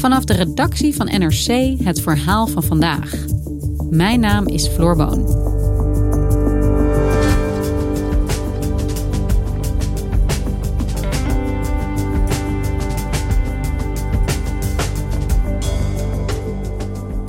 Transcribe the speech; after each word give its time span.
Vanaf 0.00 0.24
de 0.24 0.32
redactie 0.32 0.94
van 0.94 1.06
NRC 1.06 1.78
het 1.84 2.00
verhaal 2.00 2.46
van 2.46 2.62
vandaag. 2.62 3.14
Mijn 3.90 4.20
naam 4.20 4.46
is 4.46 4.66
Floor 4.66 4.96
Boon. 4.96 5.26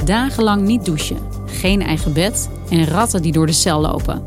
Dagenlang 0.06 0.62
niet 0.62 0.86
douchen, 0.86 1.18
geen 1.46 1.82
eigen 1.82 2.14
bed 2.14 2.50
en 2.70 2.86
ratten 2.86 3.22
die 3.22 3.32
door 3.32 3.46
de 3.46 3.52
cel 3.52 3.82
lopen. 3.82 4.24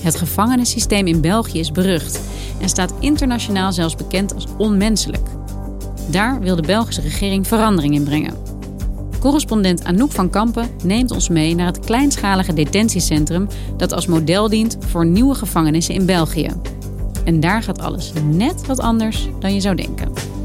Het 0.00 0.16
gevangenissysteem 0.16 1.06
in 1.06 1.20
België 1.20 1.58
is 1.58 1.72
berucht 1.72 2.20
en 2.60 2.68
staat 2.68 2.94
internationaal 3.00 3.72
zelfs 3.72 3.96
bekend 3.96 4.34
als 4.34 4.46
onmenselijk. 4.56 5.35
Daar 6.10 6.40
wil 6.40 6.56
de 6.56 6.62
Belgische 6.62 7.00
regering 7.00 7.46
verandering 7.46 7.94
in 7.94 8.04
brengen. 8.04 8.34
Correspondent 9.20 9.84
Anouk 9.84 10.12
van 10.12 10.30
Kampen 10.30 10.68
neemt 10.84 11.10
ons 11.10 11.28
mee 11.28 11.54
naar 11.54 11.66
het 11.66 11.80
kleinschalige 11.80 12.54
detentiecentrum 12.54 13.48
dat 13.76 13.92
als 13.92 14.06
model 14.06 14.48
dient 14.48 14.76
voor 14.80 15.06
nieuwe 15.06 15.34
gevangenissen 15.34 15.94
in 15.94 16.06
België. 16.06 16.50
En 17.24 17.40
daar 17.40 17.62
gaat 17.62 17.78
alles 17.78 18.12
net 18.30 18.66
wat 18.66 18.80
anders 18.80 19.28
dan 19.40 19.54
je 19.54 19.60
zou 19.60 19.74
denken. 19.74 20.35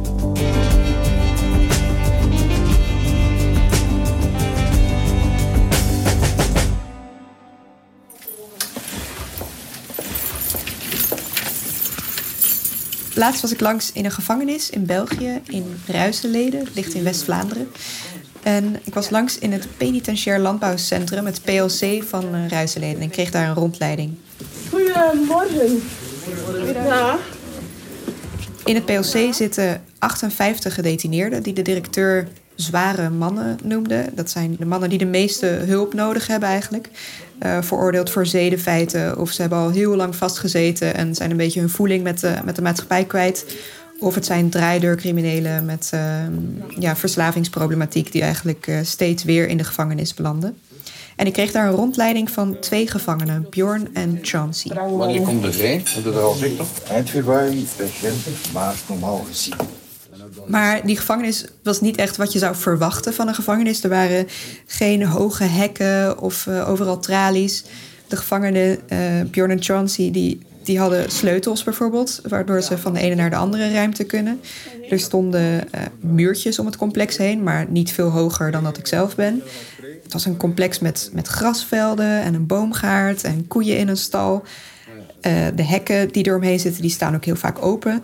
Laatst 13.13 13.41
was 13.41 13.51
ik 13.51 13.59
langs 13.59 13.91
in 13.91 14.05
een 14.05 14.11
gevangenis 14.11 14.69
in 14.69 14.85
België, 14.85 15.41
in 15.47 15.75
Ruiseleden, 15.87 16.67
ligt 16.73 16.93
in 16.93 17.03
West-Vlaanderen. 17.03 17.67
En 18.43 18.79
ik 18.83 18.93
was 18.93 19.09
langs 19.09 19.37
in 19.37 19.51
het 19.51 19.67
Penitentiair 19.77 20.39
Landbouwcentrum, 20.39 21.25
het 21.25 21.41
PLC 21.41 22.03
van 22.03 22.35
uh, 22.35 22.47
Ruiseleden. 22.47 23.01
En 23.01 23.09
kreeg 23.09 23.31
daar 23.31 23.47
een 23.47 23.55
rondleiding. 23.55 24.17
Goedemorgen. 24.69 25.81
Ja. 26.73 27.17
In 28.65 28.75
het 28.75 28.85
PLC 28.85 29.33
zitten 29.33 29.83
58 29.99 30.73
gedetineerden 30.73 31.43
die 31.43 31.53
de 31.53 31.61
directeur 31.61 32.27
zware 32.55 33.09
mannen 33.09 33.57
noemde. 33.63 34.09
Dat 34.13 34.29
zijn 34.29 34.55
de 34.59 34.65
mannen 34.65 34.89
die 34.89 34.97
de 34.97 35.05
meeste 35.05 35.45
hulp 35.45 35.93
nodig 35.93 36.27
hebben 36.27 36.49
eigenlijk. 36.49 36.89
Uh, 37.45 37.61
veroordeeld 37.61 38.09
voor 38.09 38.25
zedenfeiten 38.25 39.17
of 39.17 39.31
ze 39.31 39.41
hebben 39.41 39.59
al 39.59 39.69
heel 39.69 39.95
lang 39.95 40.15
vastgezeten 40.15 40.95
en 40.95 41.15
zijn 41.15 41.31
een 41.31 41.37
beetje 41.37 41.59
hun 41.59 41.69
voeling 41.69 42.03
met 42.03 42.19
de, 42.19 42.35
met 42.43 42.55
de 42.55 42.61
maatschappij 42.61 43.05
kwijt. 43.05 43.55
Of 43.99 44.15
het 44.15 44.25
zijn 44.25 44.49
draaideurcriminelen 44.49 45.65
met 45.65 45.91
uh, 45.93 46.01
ja, 46.79 46.95
verslavingsproblematiek 46.95 48.11
die 48.11 48.21
eigenlijk 48.21 48.67
uh, 48.67 48.79
steeds 48.83 49.23
weer 49.23 49.47
in 49.47 49.57
de 49.57 49.63
gevangenis 49.63 50.13
belanden. 50.13 50.57
En 51.15 51.25
ik 51.25 51.33
kreeg 51.33 51.51
daar 51.51 51.67
een 51.67 51.75
rondleiding 51.75 52.31
van 52.31 52.59
twee 52.59 52.87
gevangenen, 52.87 53.47
Bjorn 53.49 53.89
en 53.93 54.19
Chauncey. 54.21 54.75
Wanneer 54.75 55.21
komt 55.21 55.43
de 55.43 55.51
vrij? 55.51 55.73
Heb 55.73 56.03
je 56.03 56.11
er 56.11 56.19
al 56.19 56.33
zicht 56.33 56.59
op? 56.59 56.67
Eind 56.89 57.09
februari, 57.09 57.67
begin 57.77 58.13
maart 58.53 58.79
normaal 58.87 59.25
gezien. 59.29 59.80
Maar 60.47 60.85
die 60.85 60.97
gevangenis 60.97 61.45
was 61.63 61.81
niet 61.81 61.97
echt 61.97 62.17
wat 62.17 62.33
je 62.33 62.39
zou 62.39 62.55
verwachten 62.55 63.13
van 63.13 63.27
een 63.27 63.35
gevangenis. 63.35 63.83
Er 63.83 63.89
waren 63.89 64.27
geen 64.65 65.05
hoge 65.05 65.43
hekken 65.43 66.19
of 66.19 66.45
uh, 66.45 66.69
overal 66.69 66.99
tralies. 66.99 67.63
De 68.07 68.15
gevangenen, 68.15 68.79
uh, 68.89 68.99
Bjorn 69.31 69.51
en 69.51 69.63
Chauncey, 69.63 70.11
die, 70.11 70.41
die 70.63 70.79
hadden 70.79 71.11
sleutels 71.11 71.63
bijvoorbeeld... 71.63 72.21
waardoor 72.27 72.61
ze 72.61 72.77
van 72.77 72.93
de 72.93 72.99
ene 72.99 73.15
naar 73.15 73.29
de 73.29 73.35
andere 73.35 73.71
ruimte 73.71 74.03
kunnen. 74.03 74.41
Er 74.89 74.99
stonden 74.99 75.41
uh, 75.75 75.81
muurtjes 75.99 76.59
om 76.59 76.65
het 76.65 76.77
complex 76.77 77.17
heen... 77.17 77.43
maar 77.43 77.65
niet 77.69 77.91
veel 77.91 78.09
hoger 78.09 78.51
dan 78.51 78.63
dat 78.63 78.77
ik 78.77 78.87
zelf 78.87 79.15
ben. 79.15 79.41
Het 80.03 80.13
was 80.13 80.25
een 80.25 80.37
complex 80.37 80.79
met, 80.79 81.09
met 81.13 81.27
grasvelden 81.27 82.21
en 82.21 82.33
een 82.33 82.45
boomgaard... 82.45 83.23
en 83.23 83.47
koeien 83.47 83.77
in 83.77 83.87
een 83.87 83.97
stal. 83.97 84.43
de 85.55 85.63
hekken 85.63 86.11
die 86.11 86.25
eromheen 86.25 86.59
zitten, 86.59 86.81
die 86.81 86.91
staan 86.91 87.15
ook 87.15 87.25
heel 87.25 87.35
vaak 87.35 87.65
open... 87.65 88.03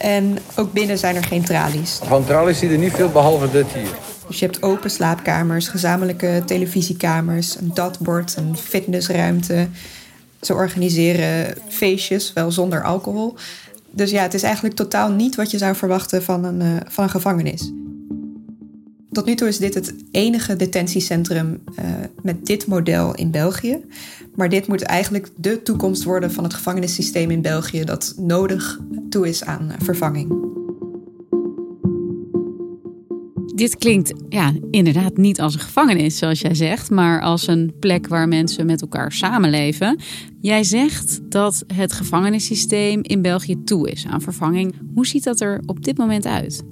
En 0.00 0.38
ook 0.56 0.72
binnen 0.72 0.98
zijn 0.98 1.16
er 1.16 1.24
geen 1.24 1.44
tralies. 1.44 1.98
Van 2.02 2.24
tralies 2.24 2.58
zie 2.58 2.68
je 2.68 2.74
er 2.74 2.80
niet 2.80 2.92
veel 2.92 3.10
behalve 3.10 3.50
dit 3.50 3.66
hier. 3.72 3.94
Dus 4.28 4.38
je 4.38 4.44
hebt 4.44 4.62
open 4.62 4.90
slaapkamers, 4.90 5.68
gezamenlijke 5.68 6.42
televisiekamers, 6.46 7.56
een 7.56 7.70
datbord, 7.74 8.36
een 8.36 8.56
fitnessruimte. 8.56 9.68
Ze 10.40 10.54
organiseren 10.54 11.54
feestjes, 11.68 12.32
wel 12.32 12.50
zonder 12.52 12.84
alcohol. 12.84 13.34
Dus 13.90 14.10
ja, 14.10 14.22
het 14.22 14.34
is 14.34 14.42
eigenlijk 14.42 14.74
totaal 14.74 15.10
niet 15.10 15.34
wat 15.34 15.50
je 15.50 15.58
zou 15.58 15.74
verwachten 15.74 16.22
van 16.22 16.44
een, 16.44 16.60
uh, 16.60 16.76
van 16.88 17.04
een 17.04 17.10
gevangenis. 17.10 17.72
Tot 19.12 19.26
nu 19.26 19.34
toe 19.34 19.48
is 19.48 19.58
dit 19.58 19.74
het 19.74 19.94
enige 20.10 20.56
detentiecentrum 20.56 21.62
uh, 21.78 21.84
met 22.22 22.46
dit 22.46 22.66
model 22.66 23.14
in 23.14 23.30
België. 23.30 23.80
Maar 24.38 24.48
dit 24.48 24.66
moet 24.66 24.82
eigenlijk 24.82 25.28
de 25.36 25.62
toekomst 25.62 26.04
worden 26.04 26.32
van 26.32 26.44
het 26.44 26.54
gevangenissysteem 26.54 27.30
in 27.30 27.42
België 27.42 27.84
dat 27.84 28.14
nodig 28.16 28.80
toe 29.08 29.28
is 29.28 29.44
aan 29.44 29.74
vervanging. 29.78 30.46
Dit 33.54 33.76
klinkt 33.76 34.12
ja, 34.28 34.52
inderdaad 34.70 35.16
niet 35.16 35.40
als 35.40 35.54
een 35.54 35.60
gevangenis, 35.60 36.18
zoals 36.18 36.40
jij 36.40 36.54
zegt, 36.54 36.90
maar 36.90 37.20
als 37.20 37.46
een 37.46 37.72
plek 37.80 38.08
waar 38.08 38.28
mensen 38.28 38.66
met 38.66 38.80
elkaar 38.80 39.12
samenleven. 39.12 39.98
Jij 40.40 40.64
zegt 40.64 41.20
dat 41.30 41.64
het 41.74 41.92
gevangenissysteem 41.92 43.00
in 43.02 43.22
België 43.22 43.62
toe 43.64 43.90
is 43.90 44.06
aan 44.06 44.20
vervanging. 44.20 44.74
Hoe 44.94 45.06
ziet 45.06 45.24
dat 45.24 45.40
er 45.40 45.62
op 45.66 45.84
dit 45.84 45.98
moment 45.98 46.26
uit? 46.26 46.62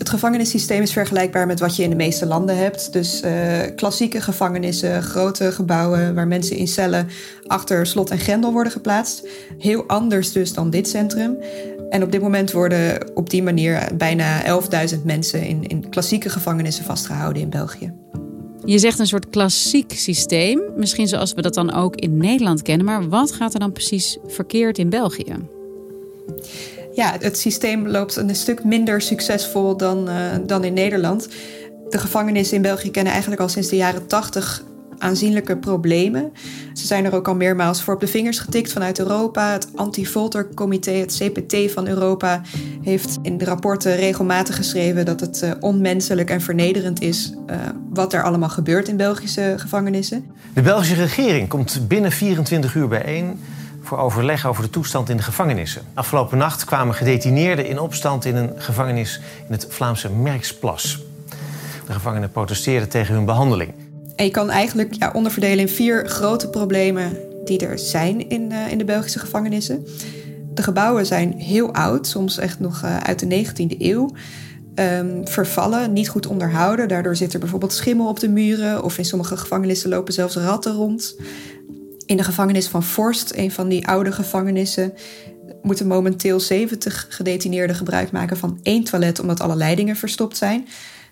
Het 0.00 0.08
gevangenissysteem 0.08 0.82
is 0.82 0.92
vergelijkbaar 0.92 1.46
met 1.46 1.60
wat 1.60 1.76
je 1.76 1.82
in 1.82 1.90
de 1.90 1.96
meeste 1.96 2.26
landen 2.26 2.56
hebt. 2.56 2.92
Dus 2.92 3.22
uh, 3.22 3.58
klassieke 3.76 4.20
gevangenissen, 4.20 5.02
grote 5.02 5.52
gebouwen 5.52 6.14
waar 6.14 6.26
mensen 6.26 6.56
in 6.56 6.68
cellen 6.68 7.08
achter 7.46 7.86
slot 7.86 8.10
en 8.10 8.18
grendel 8.18 8.52
worden 8.52 8.72
geplaatst. 8.72 9.28
Heel 9.58 9.84
anders 9.86 10.32
dus 10.32 10.52
dan 10.52 10.70
dit 10.70 10.88
centrum. 10.88 11.36
En 11.90 12.02
op 12.02 12.12
dit 12.12 12.20
moment 12.20 12.52
worden 12.52 13.10
op 13.14 13.30
die 13.30 13.42
manier 13.42 13.88
bijna 13.94 14.60
11.000 14.94 15.02
mensen 15.04 15.42
in, 15.42 15.66
in 15.66 15.88
klassieke 15.88 16.30
gevangenissen 16.30 16.84
vastgehouden 16.84 17.42
in 17.42 17.50
België. 17.50 17.92
Je 18.64 18.78
zegt 18.78 18.98
een 18.98 19.06
soort 19.06 19.30
klassiek 19.30 19.92
systeem, 19.92 20.60
misschien 20.76 21.08
zoals 21.08 21.32
we 21.32 21.42
dat 21.42 21.54
dan 21.54 21.72
ook 21.72 21.96
in 21.96 22.16
Nederland 22.16 22.62
kennen. 22.62 22.86
Maar 22.86 23.08
wat 23.08 23.32
gaat 23.32 23.54
er 23.54 23.60
dan 23.60 23.72
precies 23.72 24.18
verkeerd 24.26 24.78
in 24.78 24.90
België? 24.90 25.34
Ja, 27.00 27.16
het 27.20 27.38
systeem 27.38 27.88
loopt 27.88 28.16
een 28.16 28.34
stuk 28.34 28.64
minder 28.64 29.00
succesvol 29.00 29.76
dan, 29.76 30.08
uh, 30.08 30.16
dan 30.46 30.64
in 30.64 30.72
Nederland. 30.72 31.28
De 31.88 31.98
gevangenissen 31.98 32.56
in 32.56 32.62
België 32.62 32.90
kennen 32.90 33.12
eigenlijk 33.12 33.42
al 33.42 33.48
sinds 33.48 33.68
de 33.68 33.76
jaren 33.76 34.06
80 34.06 34.62
aanzienlijke 34.98 35.56
problemen. 35.56 36.32
Ze 36.72 36.86
zijn 36.86 37.04
er 37.04 37.14
ook 37.14 37.28
al 37.28 37.34
meermaals 37.34 37.82
voor 37.82 37.94
op 37.94 38.00
de 38.00 38.06
vingers 38.06 38.38
getikt 38.38 38.72
vanuit 38.72 38.98
Europa. 38.98 39.52
Het 39.52 39.68
Anti-Folter-comité, 39.74 40.90
het 40.90 41.22
CPT 41.22 41.72
van 41.72 41.86
Europa, 41.86 42.40
heeft 42.82 43.18
in 43.22 43.38
de 43.38 43.44
rapporten 43.44 43.96
regelmatig 43.96 44.56
geschreven 44.56 45.04
dat 45.04 45.20
het 45.20 45.40
uh, 45.44 45.50
onmenselijk 45.60 46.30
en 46.30 46.40
vernederend 46.40 47.00
is 47.00 47.32
uh, 47.50 47.56
wat 47.90 48.12
er 48.12 48.22
allemaal 48.22 48.48
gebeurt 48.48 48.88
in 48.88 48.96
Belgische 48.96 49.54
gevangenissen. 49.56 50.24
De 50.54 50.62
Belgische 50.62 50.94
regering 50.94 51.48
komt 51.48 51.88
binnen 51.88 52.12
24 52.12 52.74
uur 52.74 52.88
bijeen 52.88 53.38
overleg 53.98 54.46
over 54.46 54.62
de 54.62 54.70
toestand 54.70 55.08
in 55.08 55.16
de 55.16 55.22
gevangenissen. 55.22 55.82
Afgelopen 55.94 56.38
nacht 56.38 56.64
kwamen 56.64 56.94
gedetineerden 56.94 57.66
in 57.66 57.78
opstand 57.78 58.24
in 58.24 58.36
een 58.36 58.52
gevangenis 58.56 59.20
in 59.46 59.52
het 59.52 59.66
Vlaamse 59.68 60.10
Merksplas. 60.10 60.98
De 61.86 61.92
gevangenen 61.92 62.30
protesteerden 62.30 62.88
tegen 62.88 63.14
hun 63.14 63.24
behandeling. 63.24 63.72
En 64.16 64.24
je 64.24 64.30
kan 64.30 64.50
eigenlijk 64.50 64.94
ja, 64.94 65.10
onderverdelen 65.14 65.58
in 65.58 65.68
vier 65.68 66.08
grote 66.08 66.48
problemen 66.48 67.16
die 67.44 67.66
er 67.66 67.78
zijn 67.78 68.28
in, 68.28 68.50
uh, 68.52 68.70
in 68.70 68.78
de 68.78 68.84
Belgische 68.84 69.18
gevangenissen. 69.18 69.86
De 70.54 70.62
gebouwen 70.62 71.06
zijn 71.06 71.32
heel 71.32 71.74
oud, 71.74 72.06
soms 72.06 72.38
echt 72.38 72.60
nog 72.60 72.82
uh, 72.84 72.96
uit 72.96 73.18
de 73.18 73.44
19e 73.46 73.78
eeuw. 73.78 74.10
Um, 74.74 75.28
vervallen, 75.28 75.92
niet 75.92 76.08
goed 76.08 76.26
onderhouden. 76.26 76.88
Daardoor 76.88 77.16
zit 77.16 77.32
er 77.32 77.38
bijvoorbeeld 77.38 77.72
schimmel 77.72 78.08
op 78.08 78.20
de 78.20 78.28
muren. 78.28 78.82
Of 78.82 78.98
in 78.98 79.04
sommige 79.04 79.36
gevangenissen 79.36 79.90
lopen 79.90 80.12
zelfs 80.12 80.36
ratten 80.36 80.72
rond. 80.72 81.16
In 82.10 82.16
de 82.16 82.24
gevangenis 82.24 82.68
van 82.68 82.82
Forst, 82.82 83.32
een 83.34 83.50
van 83.50 83.68
die 83.68 83.86
oude 83.86 84.12
gevangenissen, 84.12 84.92
moeten 85.62 85.86
momenteel 85.86 86.40
70 86.40 87.06
gedetineerden 87.08 87.76
gebruik 87.76 88.10
maken 88.10 88.36
van 88.36 88.60
één 88.62 88.84
toilet 88.84 89.20
omdat 89.20 89.40
alle 89.40 89.56
leidingen 89.56 89.96
verstopt 89.96 90.36
zijn. 90.36 90.66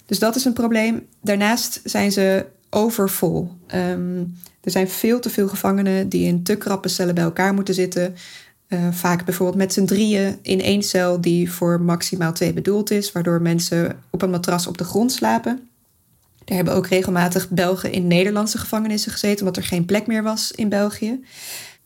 Dus 0.06 0.18
dat 0.18 0.36
is 0.36 0.44
een 0.44 0.52
probleem. 0.52 1.06
Daarnaast 1.22 1.80
zijn 1.84 2.12
ze 2.12 2.46
overvol. 2.70 3.50
Um, 3.74 4.36
er 4.60 4.70
zijn 4.70 4.88
veel 4.88 5.20
te 5.20 5.30
veel 5.30 5.48
gevangenen 5.48 6.08
die 6.08 6.26
in 6.26 6.42
te 6.42 6.56
krappe 6.56 6.88
cellen 6.88 7.14
bij 7.14 7.24
elkaar 7.24 7.54
moeten 7.54 7.74
zitten. 7.74 8.14
Uh, 8.68 8.88
vaak 8.90 9.24
bijvoorbeeld 9.24 9.58
met 9.58 9.72
z'n 9.72 9.84
drieën 9.84 10.38
in 10.42 10.60
één 10.60 10.82
cel 10.82 11.20
die 11.20 11.52
voor 11.52 11.80
maximaal 11.80 12.32
twee 12.32 12.52
bedoeld 12.52 12.90
is, 12.90 13.12
waardoor 13.12 13.42
mensen 13.42 14.02
op 14.10 14.22
een 14.22 14.30
matras 14.30 14.66
op 14.66 14.78
de 14.78 14.84
grond 14.84 15.12
slapen. 15.12 15.68
Er 16.48 16.54
hebben 16.54 16.74
ook 16.74 16.86
regelmatig 16.86 17.48
Belgen 17.48 17.92
in 17.92 18.06
Nederlandse 18.06 18.58
gevangenissen 18.58 19.12
gezeten, 19.12 19.38
omdat 19.38 19.56
er 19.56 19.68
geen 19.68 19.84
plek 19.84 20.06
meer 20.06 20.22
was 20.22 20.52
in 20.52 20.68
België. 20.68 21.20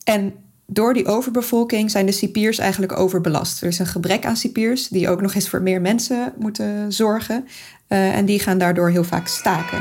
En 0.04 0.34
door 0.66 0.94
die 0.94 1.06
overbevolking 1.06 1.90
zijn 1.90 2.06
de 2.06 2.12
cipiers 2.12 2.58
eigenlijk 2.58 2.98
overbelast. 2.98 3.62
Er 3.62 3.68
is 3.68 3.78
een 3.78 3.86
gebrek 3.86 4.24
aan 4.24 4.36
cipiers 4.36 4.88
die 4.88 5.08
ook 5.08 5.20
nog 5.20 5.34
eens 5.34 5.48
voor 5.48 5.62
meer 5.62 5.80
mensen 5.80 6.32
moeten 6.38 6.92
zorgen. 6.92 7.48
Uh, 7.88 8.16
en 8.16 8.24
die 8.24 8.40
gaan 8.40 8.58
daardoor 8.58 8.90
heel 8.90 9.04
vaak 9.04 9.26
staken. 9.26 9.78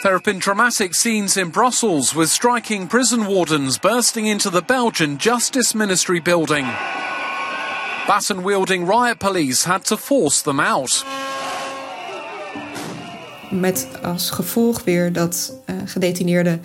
There 0.00 0.12
have 0.12 0.22
been 0.22 0.38
dramatic 0.38 0.94
scenes 0.94 1.36
in 1.36 1.50
Brussels 1.50 2.12
with 2.12 2.28
striking 2.28 2.88
prison 2.88 3.24
wardens 3.24 3.78
bursting 3.78 4.26
into 4.26 4.50
the 4.50 4.62
Belgian 4.66 5.16
Justice 5.16 5.76
Ministry 5.76 6.22
building. 6.22 6.66
Baton 8.06 8.44
wielding 8.44 8.88
riot 8.88 9.18
police 9.18 9.68
had 9.68 9.86
to 9.86 9.96
force 9.96 10.42
them 10.42 10.60
out. 10.60 11.04
Met 13.50 13.88
als 14.02 14.30
gevolg 14.30 14.84
weer 14.84 15.12
dat 15.12 15.54
uh, 15.70 15.76
gedetineerden 15.84 16.60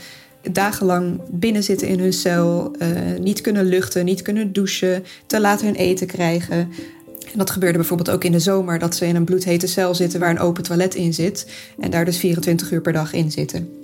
dagenlang 0.52 1.22
binnen 1.30 1.64
zitten 1.64 1.88
in 1.88 2.00
hun 2.00 2.14
cel, 2.14 2.76
uh, 2.80 2.88
niet 3.20 3.42
kunnen 3.42 3.66
luchten, 3.66 4.06
niet 4.06 4.22
kunnen 4.22 4.54
douchen, 4.54 5.04
te 5.26 5.42
laat 5.42 5.62
hun 5.62 5.76
eten 5.76 6.08
krijgen. 6.08 6.58
En 7.32 7.40
dat 7.40 7.50
gebeurde 7.50 7.78
bijvoorbeeld 7.78 8.10
ook 8.10 8.24
in 8.24 8.32
de 8.32 8.40
zomer, 8.40 8.80
dat 8.80 8.96
ze 8.96 9.06
in 9.06 9.16
een 9.16 9.24
bloedhete 9.24 9.68
cel 9.68 9.96
zitten 9.96 10.20
waar 10.20 10.30
een 10.30 10.40
open 10.40 10.64
toilet 10.64 10.96
in 10.96 11.14
zit. 11.14 11.48
En 11.80 11.92
daar 11.92 12.06
dus 12.06 12.18
24 12.18 12.72
uur 12.72 12.82
per 12.82 12.94
dag 12.94 13.14
in 13.14 13.32
zitten. 13.32 13.83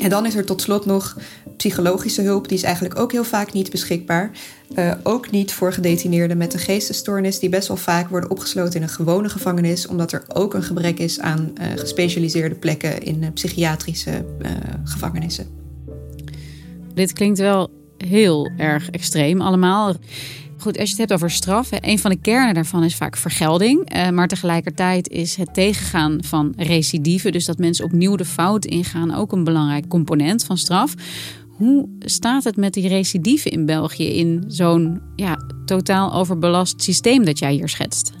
En 0.00 0.10
dan 0.10 0.26
is 0.26 0.34
er 0.34 0.44
tot 0.44 0.62
slot 0.62 0.86
nog 0.86 1.16
psychologische 1.56 2.22
hulp, 2.22 2.48
die 2.48 2.56
is 2.56 2.62
eigenlijk 2.62 2.98
ook 2.98 3.12
heel 3.12 3.24
vaak 3.24 3.52
niet 3.52 3.70
beschikbaar. 3.70 4.30
Uh, 4.76 4.92
ook 5.02 5.30
niet 5.30 5.52
voor 5.52 5.72
gedetineerden 5.72 6.36
met 6.36 6.54
een 6.54 6.60
geestesstoornis, 6.60 7.38
die 7.38 7.48
best 7.48 7.68
wel 7.68 7.76
vaak 7.76 8.08
worden 8.08 8.30
opgesloten 8.30 8.74
in 8.74 8.82
een 8.82 8.88
gewone 8.88 9.28
gevangenis, 9.28 9.86
omdat 9.86 10.12
er 10.12 10.24
ook 10.28 10.54
een 10.54 10.62
gebrek 10.62 10.98
is 10.98 11.20
aan 11.20 11.52
uh, 11.60 11.66
gespecialiseerde 11.76 12.54
plekken 12.54 13.02
in 13.02 13.22
uh, 13.22 13.28
psychiatrische 13.34 14.24
gevangenissen. 14.84 15.46
Dit 16.94 17.12
klinkt 17.12 17.38
wel 17.38 17.70
heel 17.96 18.50
erg 18.56 18.90
extreem 18.90 19.40
allemaal. 19.40 19.94
Goed, 20.60 20.78
als 20.78 20.90
je 20.90 20.96
het 20.96 20.98
hebt 20.98 21.12
over 21.12 21.30
straf, 21.30 21.68
een 21.70 21.98
van 21.98 22.10
de 22.10 22.20
kernen 22.20 22.54
daarvan 22.54 22.84
is 22.84 22.96
vaak 22.96 23.16
vergelding. 23.16 23.94
Uh, 23.94 24.08
maar 24.08 24.28
tegelijkertijd 24.28 25.08
is 25.08 25.36
het 25.36 25.54
tegengaan 25.54 26.18
van 26.24 26.52
recidive, 26.56 27.30
dus 27.30 27.44
dat 27.44 27.58
mensen 27.58 27.84
opnieuw 27.84 28.16
de 28.16 28.24
fout 28.24 28.64
ingaan, 28.64 29.14
ook 29.14 29.32
een 29.32 29.44
belangrijk 29.44 29.88
component 29.88 30.44
van 30.44 30.58
straf. 30.58 30.94
Hoe 31.48 31.88
staat 31.98 32.44
het 32.44 32.56
met 32.56 32.74
die 32.74 32.88
recidive 32.88 33.48
in 33.48 33.66
België 33.66 34.08
in 34.08 34.44
zo'n 34.46 35.00
ja, 35.16 35.38
totaal 35.64 36.12
overbelast 36.12 36.82
systeem 36.82 37.24
dat 37.24 37.38
jij 37.38 37.52
hier 37.52 37.68
schetst? 37.68 38.12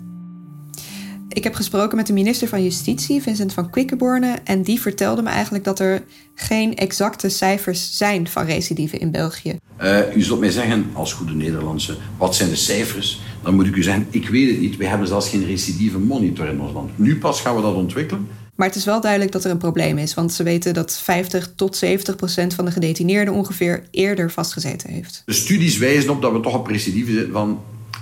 Ik 1.32 1.44
heb 1.44 1.54
gesproken 1.54 1.96
met 1.96 2.06
de 2.06 2.12
minister 2.12 2.48
van 2.48 2.62
Justitie, 2.62 3.22
Vincent 3.22 3.52
van 3.52 3.70
Quickenborne. 3.70 4.38
En 4.44 4.62
die 4.62 4.80
vertelde 4.80 5.22
me 5.22 5.28
eigenlijk 5.28 5.64
dat 5.64 5.78
er 5.78 6.02
geen 6.34 6.76
exacte 6.76 7.28
cijfers 7.28 7.96
zijn 7.96 8.28
van 8.28 8.44
recidive 8.44 8.98
in 8.98 9.10
België. 9.10 9.58
Uh, 9.82 10.16
u 10.16 10.22
zult 10.22 10.40
mij 10.40 10.50
zeggen, 10.50 10.90
als 10.92 11.12
goede 11.12 11.32
Nederlandse, 11.32 11.96
wat 12.16 12.34
zijn 12.34 12.48
de 12.48 12.56
cijfers? 12.56 13.20
Dan 13.42 13.54
moet 13.54 13.66
ik 13.66 13.76
u 13.76 13.82
zeggen, 13.82 14.06
ik 14.10 14.28
weet 14.28 14.50
het 14.50 14.60
niet. 14.60 14.76
We 14.76 14.86
hebben 14.86 15.06
zelfs 15.08 15.28
geen 15.28 15.46
recidive 15.46 15.98
monitor 15.98 16.46
in 16.48 16.60
ons 16.60 16.72
land. 16.72 16.98
Nu 16.98 17.18
pas 17.18 17.40
gaan 17.40 17.56
we 17.56 17.62
dat 17.62 17.74
ontwikkelen. 17.74 18.28
Maar 18.54 18.68
het 18.68 18.76
is 18.76 18.84
wel 18.84 19.00
duidelijk 19.00 19.32
dat 19.32 19.44
er 19.44 19.50
een 19.50 19.58
probleem 19.58 19.98
is. 19.98 20.14
Want 20.14 20.32
ze 20.32 20.42
weten 20.42 20.74
dat 20.74 20.98
50 20.98 21.52
tot 21.56 21.76
70 21.76 22.16
procent 22.16 22.54
van 22.54 22.64
de 22.64 22.70
gedetineerden 22.70 23.34
ongeveer 23.34 23.82
eerder 23.90 24.30
vastgezeten 24.30 24.90
heeft. 24.90 25.22
De 25.26 25.32
studies 25.32 25.78
wijzen 25.78 26.10
op 26.10 26.22
dat 26.22 26.32
we 26.32 26.40
toch 26.40 26.54
op 26.54 26.66
recidive 26.66 27.12
zitten 27.12 27.32
van 27.32 27.60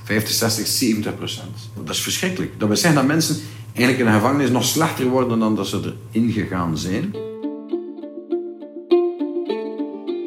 50, 0.09 0.35
60, 0.35 0.67
70 0.67 1.17
procent. 1.17 1.57
Dat 1.85 1.95
is 1.95 2.01
verschrikkelijk. 2.01 2.61
Dat 2.61 2.69
we 2.69 2.77
zeggen 2.77 3.01
dat 3.01 3.09
mensen 3.09 3.37
eigenlijk 3.75 3.99
in 3.99 4.05
de 4.05 4.21
gevangenis 4.21 4.51
nog 4.51 4.65
slechter 4.65 5.07
worden 5.07 5.39
dan 5.39 5.57
dat 5.57 5.67
ze 5.67 5.95
erin 6.13 6.33
gegaan 6.33 6.79
zijn. 6.79 7.15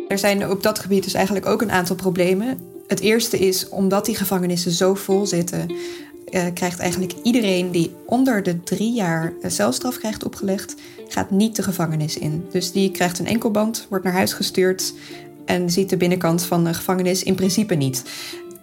Er 0.08 0.18
zijn 0.18 0.50
op 0.50 0.64
dat 0.64 0.80
gebied 0.80 1.04
dus 1.04 1.14
eigenlijk 1.14 1.46
ook 1.46 1.62
een 1.62 1.72
aantal 1.72 1.96
problemen. 1.96 2.60
Het 2.88 3.00
eerste 3.00 3.40
is, 3.40 3.70
omdat 3.70 4.06
die 4.06 4.16
gevangenissen 4.16 4.72
zo 4.72 4.94
vol 4.94 5.26
zitten, 5.26 5.70
uh, 5.70 6.46
krijgt 6.54 6.80
eigenlijk 6.80 7.14
iedereen 7.24 7.72
die 7.72 7.92
onder 8.06 8.44
de 8.44 8.64
drie 8.64 8.94
jaar 8.94 9.34
celstraf 9.48 9.98
krijgt 9.98 10.24
opgelegd, 10.24 10.76
gaat 11.08 11.32
niet 11.32 11.56
de 11.56 11.64
gevangenis 11.64 12.18
in. 12.18 12.46
Dus 12.52 12.72
die 12.72 12.92
krijgt 12.92 13.20
een 13.20 13.28
enkelband, 13.28 13.86
wordt 13.90 14.04
naar 14.04 14.14
huis 14.14 14.34
gestuurd 14.34 14.94
en 15.46 15.70
ziet 15.70 15.90
de 15.90 15.98
binnenkant 15.98 16.44
van 16.44 16.64
de 16.64 16.74
gevangenis 16.74 17.24
in 17.24 17.36
principe 17.36 17.76
niet. 17.76 18.04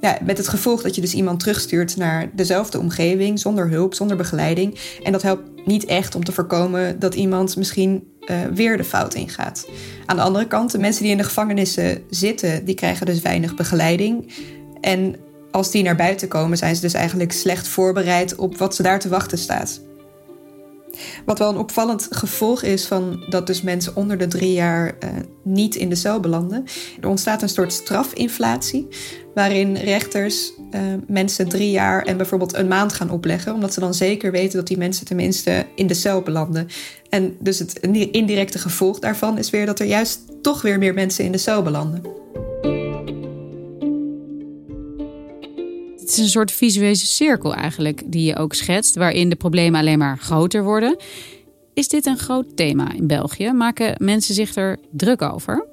Ja, 0.01 0.19
met 0.23 0.39
het 0.39 0.49
gevolg 0.49 0.83
dat 0.83 0.95
je 0.95 1.01
dus 1.01 1.15
iemand 1.15 1.41
terugstuurt 1.41 1.97
naar 1.97 2.31
dezelfde 2.35 2.79
omgeving, 2.79 3.39
zonder 3.39 3.69
hulp, 3.69 3.95
zonder 3.95 4.17
begeleiding. 4.17 4.79
En 5.03 5.13
dat 5.13 5.23
helpt 5.23 5.67
niet 5.67 5.85
echt 5.85 6.15
om 6.15 6.25
te 6.25 6.33
voorkomen 6.33 6.99
dat 6.99 7.15
iemand 7.15 7.57
misschien 7.57 8.13
uh, 8.31 8.37
weer 8.55 8.77
de 8.77 8.85
fout 8.85 9.15
ingaat. 9.15 9.69
Aan 10.07 10.17
de 10.17 10.23
andere 10.23 10.47
kant, 10.47 10.73
de 10.73 10.79
mensen 10.79 11.03
die 11.03 11.13
in 11.13 11.19
de 11.19 11.25
gevangenissen 11.25 12.03
zitten, 12.11 12.65
die 12.65 12.75
krijgen 12.75 13.07
dus 13.07 13.21
weinig 13.21 13.55
begeleiding. 13.55 14.33
En 14.81 15.17
als 15.51 15.71
die 15.71 15.83
naar 15.83 15.97
buiten 15.97 16.29
komen, 16.29 16.59
zijn 16.59 16.75
ze 16.75 16.81
dus 16.81 16.95
eigenlijk 16.95 17.33
slecht 17.33 17.69
voorbereid 17.69 18.37
op 18.37 18.57
wat 18.57 18.75
ze 18.75 18.83
daar 18.83 18.99
te 18.99 19.09
wachten 19.09 19.39
staat. 19.39 19.81
Wat 21.25 21.39
wel 21.39 21.49
een 21.49 21.57
opvallend 21.57 22.09
gevolg 22.11 22.63
is 22.63 22.87
van 22.87 23.25
dat 23.29 23.47
dus 23.47 23.63
mensen 23.63 23.97
onder 23.97 24.19
de 24.19 24.27
drie 24.27 24.53
jaar 24.53 24.87
uh, 25.05 25.11
niet 25.43 25.75
in 25.75 25.89
de 25.89 25.95
cel 25.95 26.21
belanden. 26.21 26.65
Er 27.01 27.09
ontstaat 27.09 27.43
een 27.43 27.49
soort 27.49 27.73
strafinflatie, 27.73 28.89
waarin 29.35 29.77
rechters 29.77 30.53
uh, 30.71 30.81
mensen 31.07 31.49
drie 31.49 31.71
jaar 31.71 32.03
en 32.03 32.17
bijvoorbeeld 32.17 32.55
een 32.55 32.69
maand 32.69 32.93
gaan 32.93 33.11
opleggen, 33.11 33.55
omdat 33.55 33.73
ze 33.73 33.81
dan 33.81 33.95
zeker 33.95 34.31
weten 34.31 34.59
dat 34.59 34.67
die 34.67 34.79
mensen 34.79 35.07
tenminste 35.07 35.67
in 35.75 35.87
de 35.87 35.95
cel 35.95 36.21
belanden. 36.21 36.69
En 37.09 37.37
dus 37.41 37.59
het 37.59 37.79
indirecte 38.11 38.59
gevolg 38.59 38.99
daarvan 38.99 39.39
is 39.39 39.51
weer 39.51 39.67
dat 39.67 39.81
er 39.81 39.87
juist 39.87 40.21
toch 40.43 40.63
weer 40.63 40.79
meer 40.79 40.95
mensen 40.95 41.25
in 41.25 41.33
de 41.33 41.39
cel 41.39 41.63
belanden. 41.63 42.03
Het 46.09 46.17
is 46.17 46.23
een 46.23 46.31
soort 46.31 46.53
visuele 46.53 46.95
cirkel 46.95 47.55
eigenlijk 47.55 48.03
die 48.07 48.25
je 48.25 48.37
ook 48.37 48.55
schetst, 48.55 48.97
waarin 48.97 49.29
de 49.29 49.37
problemen 49.37 49.81
alleen 49.81 49.99
maar 49.99 50.19
groter 50.19 50.65
worden. 50.65 50.97
Is 51.75 51.89
dit 51.89 52.07
een 52.07 52.19
groot 52.19 52.57
thema 52.57 52.93
in 52.93 53.07
België? 53.07 53.53
Maken 53.53 53.95
mensen 53.99 54.35
zich 54.35 54.57
er 54.57 54.79
druk 54.91 55.23
over? 55.23 55.67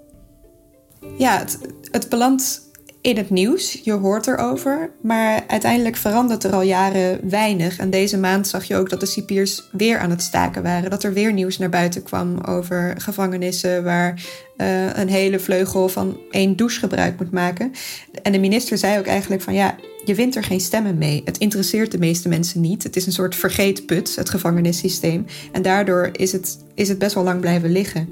Ja, 1.17 1.39
het, 1.39 1.59
het 1.91 2.09
belandt 2.09 2.61
in 3.01 3.17
het 3.17 3.29
nieuws. 3.29 3.79
Je 3.83 3.91
hoort 3.91 4.27
erover. 4.27 4.91
Maar 5.01 5.43
uiteindelijk 5.47 5.95
verandert 5.95 6.43
er 6.43 6.53
al 6.53 6.61
jaren 6.61 7.29
weinig. 7.29 7.77
En 7.77 7.89
deze 7.89 8.17
maand 8.17 8.47
zag 8.47 8.63
je 8.63 8.75
ook 8.75 8.89
dat 8.89 8.99
de 8.99 9.05
cipiers 9.05 9.69
weer 9.71 9.99
aan 9.99 10.09
het 10.09 10.21
staken 10.21 10.63
waren. 10.63 10.89
Dat 10.89 11.03
er 11.03 11.13
weer 11.13 11.33
nieuws 11.33 11.57
naar 11.57 11.69
buiten 11.69 12.03
kwam 12.03 12.39
over 12.39 12.95
gevangenissen 12.97 13.83
waar 13.83 14.23
uh, 14.57 14.97
een 14.97 15.09
hele 15.09 15.39
vleugel 15.39 15.89
van 15.89 16.17
één 16.31 16.55
douche 16.55 16.79
gebruik 16.79 17.19
moet 17.19 17.31
maken. 17.31 17.71
En 18.21 18.31
de 18.31 18.39
minister 18.39 18.77
zei 18.77 18.99
ook 18.99 19.05
eigenlijk 19.05 19.41
van 19.41 19.53
ja, 19.53 19.75
je 20.05 20.15
wint 20.15 20.35
er 20.35 20.43
geen 20.43 20.59
stemmen 20.59 20.97
mee. 20.97 21.21
Het 21.25 21.37
interesseert 21.37 21.91
de 21.91 21.97
meeste 21.97 22.29
mensen 22.29 22.61
niet. 22.61 22.83
Het 22.83 22.95
is 22.95 23.05
een 23.05 23.11
soort 23.11 23.35
vergeetput, 23.35 24.15
het 24.15 24.29
gevangenissysteem. 24.29 25.25
En 25.51 25.61
daardoor 25.61 26.09
is 26.11 26.31
het, 26.31 26.57
is 26.73 26.89
het 26.89 26.99
best 26.99 27.13
wel 27.13 27.23
lang 27.23 27.39
blijven 27.39 27.71
liggen. 27.71 28.09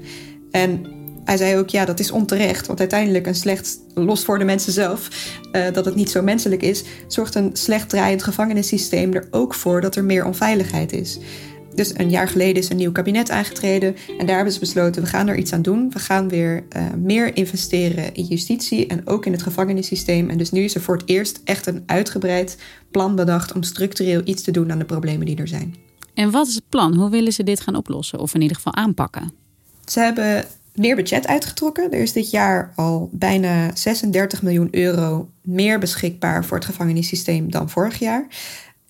En 0.50 0.86
hij 1.24 1.36
zei 1.36 1.56
ook, 1.56 1.68
ja, 1.68 1.84
dat 1.84 2.00
is 2.00 2.10
onterecht. 2.10 2.66
Want 2.66 2.78
uiteindelijk 2.78 3.26
een 3.26 3.34
slecht, 3.34 3.78
los 3.94 4.24
voor 4.24 4.38
de 4.38 4.44
mensen 4.44 4.72
zelf, 4.72 5.08
uh, 5.52 5.72
dat 5.72 5.84
het 5.84 5.94
niet 5.94 6.10
zo 6.10 6.22
menselijk 6.22 6.62
is, 6.62 6.84
zorgt 7.06 7.34
een 7.34 7.50
slecht 7.52 7.88
draaiend 7.88 8.22
gevangenissysteem 8.22 9.12
er 9.12 9.28
ook 9.30 9.54
voor 9.54 9.80
dat 9.80 9.96
er 9.96 10.04
meer 10.04 10.24
onveiligheid 10.24 10.92
is. 10.92 11.18
Dus 11.74 11.98
een 11.98 12.10
jaar 12.10 12.28
geleden 12.28 12.62
is 12.62 12.68
een 12.68 12.76
nieuw 12.76 12.92
kabinet 12.92 13.30
aangetreden. 13.30 13.96
En 14.18 14.26
daar 14.26 14.36
hebben 14.36 14.54
ze 14.54 14.60
besloten, 14.60 15.02
we 15.02 15.08
gaan 15.08 15.28
er 15.28 15.36
iets 15.36 15.52
aan 15.52 15.62
doen. 15.62 15.90
We 15.90 15.98
gaan 15.98 16.28
weer 16.28 16.64
uh, 16.76 16.82
meer 16.96 17.36
investeren 17.36 18.14
in 18.14 18.24
justitie 18.24 18.86
en 18.86 19.06
ook 19.06 19.26
in 19.26 19.32
het 19.32 19.42
gevangenissysteem. 19.42 20.30
En 20.30 20.38
dus 20.38 20.50
nu 20.50 20.62
is 20.62 20.74
er 20.74 20.80
voor 20.80 20.96
het 20.96 21.08
eerst 21.08 21.40
echt 21.44 21.66
een 21.66 21.82
uitgebreid 21.86 22.58
plan 22.90 23.16
bedacht 23.16 23.52
om 23.52 23.62
structureel 23.62 24.20
iets 24.24 24.42
te 24.42 24.50
doen 24.50 24.72
aan 24.72 24.78
de 24.78 24.84
problemen 24.84 25.26
die 25.26 25.36
er 25.36 25.48
zijn. 25.48 25.74
En 26.14 26.30
wat 26.30 26.46
is 26.46 26.54
het 26.54 26.68
plan? 26.68 26.94
Hoe 26.94 27.10
willen 27.10 27.32
ze 27.32 27.42
dit 27.42 27.60
gaan 27.60 27.76
oplossen 27.76 28.18
of 28.18 28.34
in 28.34 28.40
ieder 28.40 28.56
geval 28.56 28.74
aanpakken? 28.74 29.32
Ze 29.84 30.00
hebben 30.00 30.44
meer 30.74 30.96
budget 30.96 31.26
uitgetrokken. 31.26 31.92
Er 31.92 32.00
is 32.00 32.12
dit 32.12 32.30
jaar 32.30 32.72
al 32.76 33.08
bijna 33.12 33.76
36 33.76 34.42
miljoen 34.42 34.68
euro 34.70 35.28
meer 35.40 35.78
beschikbaar 35.78 36.44
voor 36.44 36.56
het 36.56 36.66
gevangenissysteem 36.66 37.50
dan 37.50 37.70
vorig 37.70 37.98
jaar. 37.98 38.26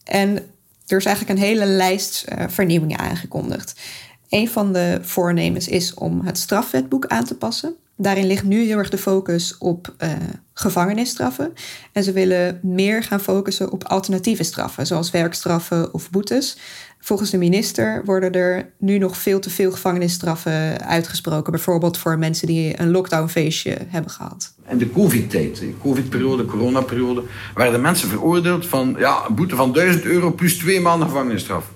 En 0.05 0.39
er 0.87 0.97
is 0.97 1.05
eigenlijk 1.05 1.39
een 1.39 1.45
hele 1.45 1.67
lijst 1.67 2.25
uh, 2.29 2.45
vernieuwingen 2.49 2.99
aangekondigd. 2.99 3.81
Een 4.29 4.49
van 4.49 4.73
de 4.73 4.99
voornemens 5.03 5.69
is 5.69 5.95
om 5.95 6.21
het 6.21 6.39
strafwetboek 6.39 7.07
aan 7.07 7.25
te 7.25 7.35
passen. 7.37 7.77
Daarin 7.97 8.27
ligt 8.27 8.45
nu 8.45 8.65
heel 8.65 8.79
erg 8.79 8.91
de 8.91 8.99
focus 8.99 9.59
op 9.59 9.95
uh, 9.99 10.11
gevangenisstraffen. 10.53 11.53
En 11.93 12.03
ze 12.03 12.13
willen 12.13 12.61
meer 12.63 13.03
gaan 13.03 13.21
focussen 13.21 13.73
op 13.73 13.85
alternatieve 13.85 14.43
straffen, 14.43 14.87
zoals 14.87 15.11
werkstraffen 15.11 15.95
of 15.95 16.11
boetes. 16.11 16.59
Volgens 16.99 17.31
de 17.31 17.39
minister 17.39 18.05
worden 18.05 18.33
er 18.33 18.73
nu 18.79 18.99
nog 18.99 19.17
veel 19.17 19.41
te 19.41 19.51
veel 19.51 19.71
gevangenisstraffen 19.71 20.87
uitgesproken. 20.87 21.53
Bijvoorbeeld 21.53 21.99
voor 21.99 22.19
mensen 22.19 22.47
die 22.47 22.81
een 22.81 22.91
lockdownfeestje 22.91 23.77
hebben 23.89 24.11
gehad. 24.11 24.55
In 24.69 24.79
de 24.79 24.91
covid-tijd, 24.91 25.59
de 25.59 25.75
covid-periode, 25.83 26.45
coronaperiode, 26.45 27.23
werden 27.55 27.81
mensen 27.81 28.09
veroordeeld 28.09 28.67
van 28.67 28.95
ja, 28.99 29.25
een 29.29 29.35
boete 29.35 29.57
van 29.57 29.73
1000 29.73 30.05
euro 30.05 30.33
plus 30.33 30.59
twee 30.59 30.81
maanden 30.81 31.09
gevangenisstraf. 31.09 31.71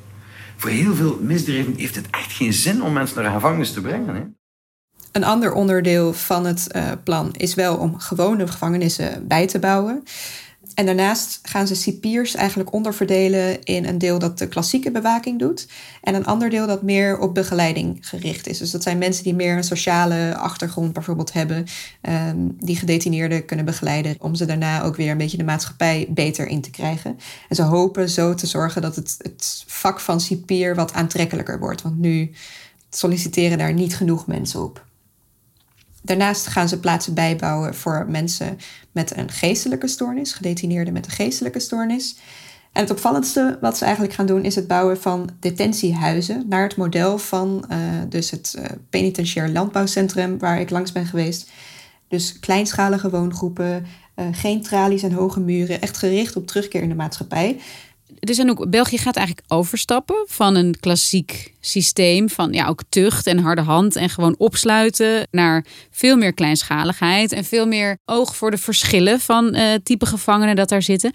Voor 0.56 0.70
heel 0.70 0.94
veel 0.94 1.18
misdrijven 1.20 1.74
heeft 1.76 1.94
het 1.94 2.06
echt 2.10 2.32
geen 2.32 2.52
zin 2.52 2.82
om 2.82 2.92
mensen 2.92 3.22
naar 3.22 3.32
gevangenis 3.32 3.72
te 3.72 3.80
brengen. 3.80 4.14
Hè? 4.14 4.22
Een 5.12 5.24
ander 5.24 5.52
onderdeel 5.52 6.12
van 6.12 6.46
het 6.46 6.66
uh, 6.76 6.90
plan 7.04 7.32
is 7.32 7.54
wel 7.54 7.76
om 7.76 7.98
gewone 7.98 8.46
gevangenissen 8.46 9.26
bij 9.26 9.46
te 9.46 9.58
bouwen. 9.58 10.02
En 10.74 10.86
daarnaast 10.86 11.38
gaan 11.42 11.66
ze 11.66 11.74
cipiers 11.74 12.34
eigenlijk 12.34 12.72
onderverdelen 12.72 13.62
in 13.64 13.84
een 13.84 13.98
deel 13.98 14.18
dat 14.18 14.38
de 14.38 14.48
klassieke 14.48 14.90
bewaking 14.90 15.38
doet. 15.38 15.68
En 16.02 16.14
een 16.14 16.26
ander 16.26 16.50
deel 16.50 16.66
dat 16.66 16.82
meer 16.82 17.18
op 17.18 17.34
begeleiding 17.34 17.98
gericht 18.00 18.46
is. 18.46 18.58
Dus 18.58 18.70
dat 18.70 18.82
zijn 18.82 18.98
mensen 18.98 19.24
die 19.24 19.34
meer 19.34 19.56
een 19.56 19.64
sociale 19.64 20.36
achtergrond 20.36 20.92
bijvoorbeeld 20.92 21.32
hebben. 21.32 21.66
Um, 22.02 22.56
die 22.60 22.76
gedetineerden 22.76 23.44
kunnen 23.44 23.64
begeleiden. 23.64 24.16
Om 24.18 24.34
ze 24.34 24.44
daarna 24.44 24.82
ook 24.82 24.96
weer 24.96 25.10
een 25.10 25.18
beetje 25.18 25.36
de 25.36 25.44
maatschappij 25.44 26.06
beter 26.10 26.46
in 26.46 26.60
te 26.60 26.70
krijgen. 26.70 27.18
En 27.48 27.56
ze 27.56 27.62
hopen 27.62 28.08
zo 28.08 28.34
te 28.34 28.46
zorgen 28.46 28.82
dat 28.82 28.96
het, 28.96 29.14
het 29.18 29.64
vak 29.66 30.00
van 30.00 30.20
cipier 30.20 30.74
wat 30.74 30.92
aantrekkelijker 30.92 31.58
wordt. 31.58 31.82
Want 31.82 31.98
nu 31.98 32.30
solliciteren 32.90 33.58
daar 33.58 33.72
niet 33.72 33.96
genoeg 33.96 34.26
mensen 34.26 34.62
op. 34.62 34.86
Daarnaast 36.08 36.46
gaan 36.46 36.68
ze 36.68 36.80
plaatsen 36.80 37.14
bijbouwen 37.14 37.74
voor 37.74 38.06
mensen 38.08 38.58
met 38.92 39.16
een 39.16 39.30
geestelijke 39.30 39.86
stoornis, 39.86 40.32
gedetineerden 40.32 40.92
met 40.92 41.06
een 41.06 41.12
geestelijke 41.12 41.60
stoornis. 41.60 42.16
En 42.72 42.82
het 42.82 42.90
opvallendste 42.90 43.58
wat 43.60 43.78
ze 43.78 43.84
eigenlijk 43.84 44.14
gaan 44.14 44.26
doen 44.26 44.44
is 44.44 44.54
het 44.54 44.66
bouwen 44.66 45.00
van 45.00 45.30
detentiehuizen 45.40 46.44
naar 46.48 46.62
het 46.62 46.76
model 46.76 47.18
van 47.18 47.64
uh, 47.70 47.76
dus 48.08 48.30
het 48.30 48.54
uh, 48.58 48.64
penitentiair 48.90 49.48
landbouwcentrum 49.48 50.38
waar 50.38 50.60
ik 50.60 50.70
langs 50.70 50.92
ben 50.92 51.06
geweest. 51.06 51.50
Dus 52.08 52.38
kleinschalige 52.38 53.10
woongroepen, 53.10 53.86
uh, 54.16 54.26
geen 54.32 54.62
tralies 54.62 55.02
en 55.02 55.12
hoge 55.12 55.40
muren, 55.40 55.80
echt 55.80 55.96
gericht 55.96 56.36
op 56.36 56.46
terugkeer 56.46 56.82
in 56.82 56.88
de 56.88 56.94
maatschappij 56.94 57.60
dus 58.20 58.44
België 58.68 58.98
gaat 58.98 59.16
eigenlijk 59.16 59.46
overstappen 59.52 60.24
van 60.26 60.54
een 60.54 60.76
klassiek 60.80 61.54
systeem 61.60 62.28
van 62.28 62.52
ja, 62.52 62.66
ook 62.66 62.82
tucht 62.88 63.26
en 63.26 63.38
harde 63.38 63.60
hand 63.60 63.96
en 63.96 64.10
gewoon 64.10 64.34
opsluiten 64.38 65.28
naar 65.30 65.64
veel 65.90 66.16
meer 66.16 66.32
kleinschaligheid 66.32 67.32
en 67.32 67.44
veel 67.44 67.66
meer 67.66 67.98
oog 68.04 68.36
voor 68.36 68.50
de 68.50 68.58
verschillen 68.58 69.20
van 69.20 69.56
uh, 69.56 69.74
type 69.82 70.06
gevangenen 70.06 70.56
dat 70.56 70.68
daar 70.68 70.82
zitten. 70.82 71.12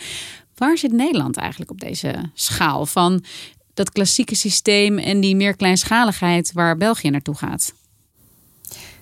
Waar 0.55 0.77
zit 0.77 0.91
Nederland 0.91 1.37
eigenlijk 1.37 1.71
op 1.71 1.79
deze 1.79 2.13
schaal 2.33 2.85
van 2.85 3.23
dat 3.73 3.91
klassieke 3.91 4.35
systeem 4.35 4.97
en 4.97 5.19
die 5.19 5.35
meer 5.35 5.55
kleinschaligheid 5.55 6.51
waar 6.53 6.77
België 6.77 7.09
naartoe 7.09 7.35
gaat? 7.35 7.73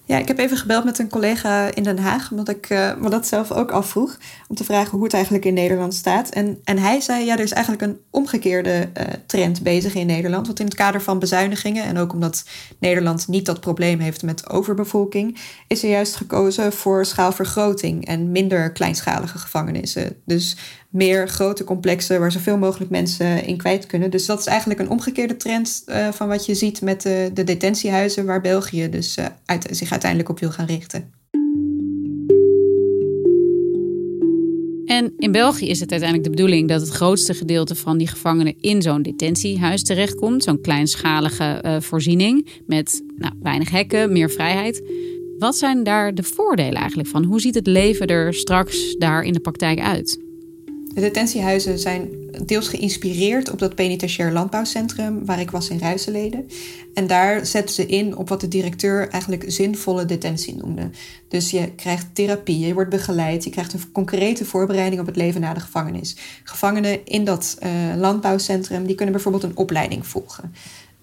Ja, 0.05 0.17
ik 0.17 0.27
heb 0.27 0.37
even 0.37 0.57
gebeld 0.57 0.83
met 0.83 0.99
een 0.99 1.09
collega 1.09 1.75
in 1.75 1.83
Den 1.83 1.97
Haag, 1.97 2.31
omdat 2.31 2.49
ik 2.49 2.69
uh, 2.69 2.95
me 2.95 3.09
dat 3.09 3.27
zelf 3.27 3.51
ook 3.51 3.71
afvroeg. 3.71 4.17
Om 4.47 4.55
te 4.55 4.63
vragen 4.63 4.91
hoe 4.91 5.03
het 5.03 5.13
eigenlijk 5.13 5.45
in 5.45 5.53
Nederland 5.53 5.93
staat. 5.93 6.29
En, 6.29 6.59
en 6.63 6.77
hij 6.77 7.01
zei, 7.01 7.25
ja, 7.25 7.33
er 7.33 7.43
is 7.43 7.51
eigenlijk 7.51 7.83
een 7.83 7.99
omgekeerde 8.09 8.89
uh, 8.97 9.03
trend 9.25 9.63
bezig 9.63 9.95
in 9.95 10.07
Nederland. 10.07 10.45
Want 10.45 10.59
in 10.59 10.65
het 10.65 10.75
kader 10.75 11.01
van 11.01 11.19
bezuinigingen, 11.19 11.83
en 11.83 11.97
ook 11.97 12.13
omdat 12.13 12.43
Nederland 12.79 13.27
niet 13.27 13.45
dat 13.45 13.59
probleem 13.59 13.99
heeft 13.99 14.23
met 14.23 14.49
overbevolking, 14.49 15.37
is 15.67 15.83
er 15.83 15.89
juist 15.89 16.15
gekozen 16.15 16.73
voor 16.73 17.05
schaalvergroting 17.05 18.05
en 18.05 18.31
minder 18.31 18.71
kleinschalige 18.71 19.37
gevangenissen. 19.37 20.15
Dus 20.25 20.57
meer 20.91 21.29
grote 21.29 21.63
complexen 21.63 22.19
waar 22.19 22.31
zoveel 22.31 22.57
mogelijk 22.57 22.91
mensen 22.91 23.45
in 23.45 23.57
kwijt 23.57 23.85
kunnen. 23.85 24.11
Dus 24.11 24.25
dat 24.25 24.39
is 24.39 24.45
eigenlijk 24.45 24.79
een 24.79 24.89
omgekeerde 24.89 25.37
trend 25.37 25.83
uh, 25.87 26.07
van 26.11 26.27
wat 26.27 26.45
je 26.45 26.55
ziet 26.55 26.81
met 26.81 27.01
de, 27.01 27.31
de 27.33 27.43
detentiehuizen, 27.43 28.25
waar 28.25 28.41
België 28.41 28.89
dus 28.89 29.17
uh, 29.17 29.25
uit, 29.45 29.67
zich 29.71 29.91
uiteindelijk 29.91 30.29
op 30.29 30.39
wil 30.39 30.51
gaan 30.51 30.65
richten. 30.65 31.19
En 34.85 35.13
in 35.17 35.31
België 35.31 35.69
is 35.69 35.79
het 35.79 35.91
uiteindelijk 35.91 36.29
de 36.29 36.35
bedoeling 36.35 36.67
dat 36.67 36.81
het 36.81 36.89
grootste 36.89 37.33
gedeelte 37.33 37.75
van 37.75 37.97
die 37.97 38.07
gevangenen 38.07 38.55
in 38.59 38.81
zo'n 38.81 39.01
detentiehuis 39.01 39.83
terechtkomt. 39.83 40.43
Zo'n 40.43 40.61
kleinschalige 40.61 41.63
uh, 41.65 41.79
voorziening 41.79 42.47
met 42.65 43.03
nou, 43.15 43.33
weinig 43.41 43.69
hekken, 43.69 44.11
meer 44.11 44.29
vrijheid. 44.29 44.81
Wat 45.37 45.57
zijn 45.57 45.83
daar 45.83 46.15
de 46.15 46.23
voordelen 46.23 46.79
eigenlijk 46.79 47.09
van? 47.09 47.23
Hoe 47.23 47.41
ziet 47.41 47.55
het 47.55 47.67
leven 47.67 48.07
er 48.07 48.33
straks 48.33 48.95
daar 48.97 49.23
in 49.23 49.33
de 49.33 49.39
praktijk 49.39 49.79
uit? 49.79 50.19
De 50.93 51.01
detentiehuizen 51.01 51.79
zijn 51.79 52.09
deels 52.45 52.67
geïnspireerd 52.67 53.51
op 53.51 53.59
dat 53.59 53.75
penitentiair 53.75 54.31
landbouwcentrum 54.31 55.25
waar 55.25 55.39
ik 55.39 55.51
was 55.51 55.69
in 55.69 55.79
Ruiseleden. 55.79 56.47
En 56.93 57.07
daar 57.07 57.45
zetten 57.45 57.75
ze 57.75 57.85
in 57.85 58.17
op 58.17 58.29
wat 58.29 58.41
de 58.41 58.47
directeur 58.47 59.09
eigenlijk 59.09 59.43
zinvolle 59.47 60.05
detentie 60.05 60.55
noemde. 60.55 60.89
Dus 61.27 61.51
je 61.51 61.71
krijgt 61.75 62.07
therapie, 62.13 62.59
je 62.59 62.73
wordt 62.73 62.89
begeleid, 62.89 63.43
je 63.43 63.49
krijgt 63.49 63.73
een 63.73 63.91
concrete 63.91 64.45
voorbereiding 64.45 65.01
op 65.01 65.07
het 65.07 65.15
leven 65.15 65.41
na 65.41 65.53
de 65.53 65.59
gevangenis. 65.59 66.15
Gevangenen 66.43 67.05
in 67.05 67.25
dat 67.25 67.57
uh, 67.63 67.69
landbouwcentrum 67.97 68.85
die 68.85 68.95
kunnen 68.95 69.13
bijvoorbeeld 69.13 69.43
een 69.43 69.57
opleiding 69.57 70.07
volgen. 70.07 70.53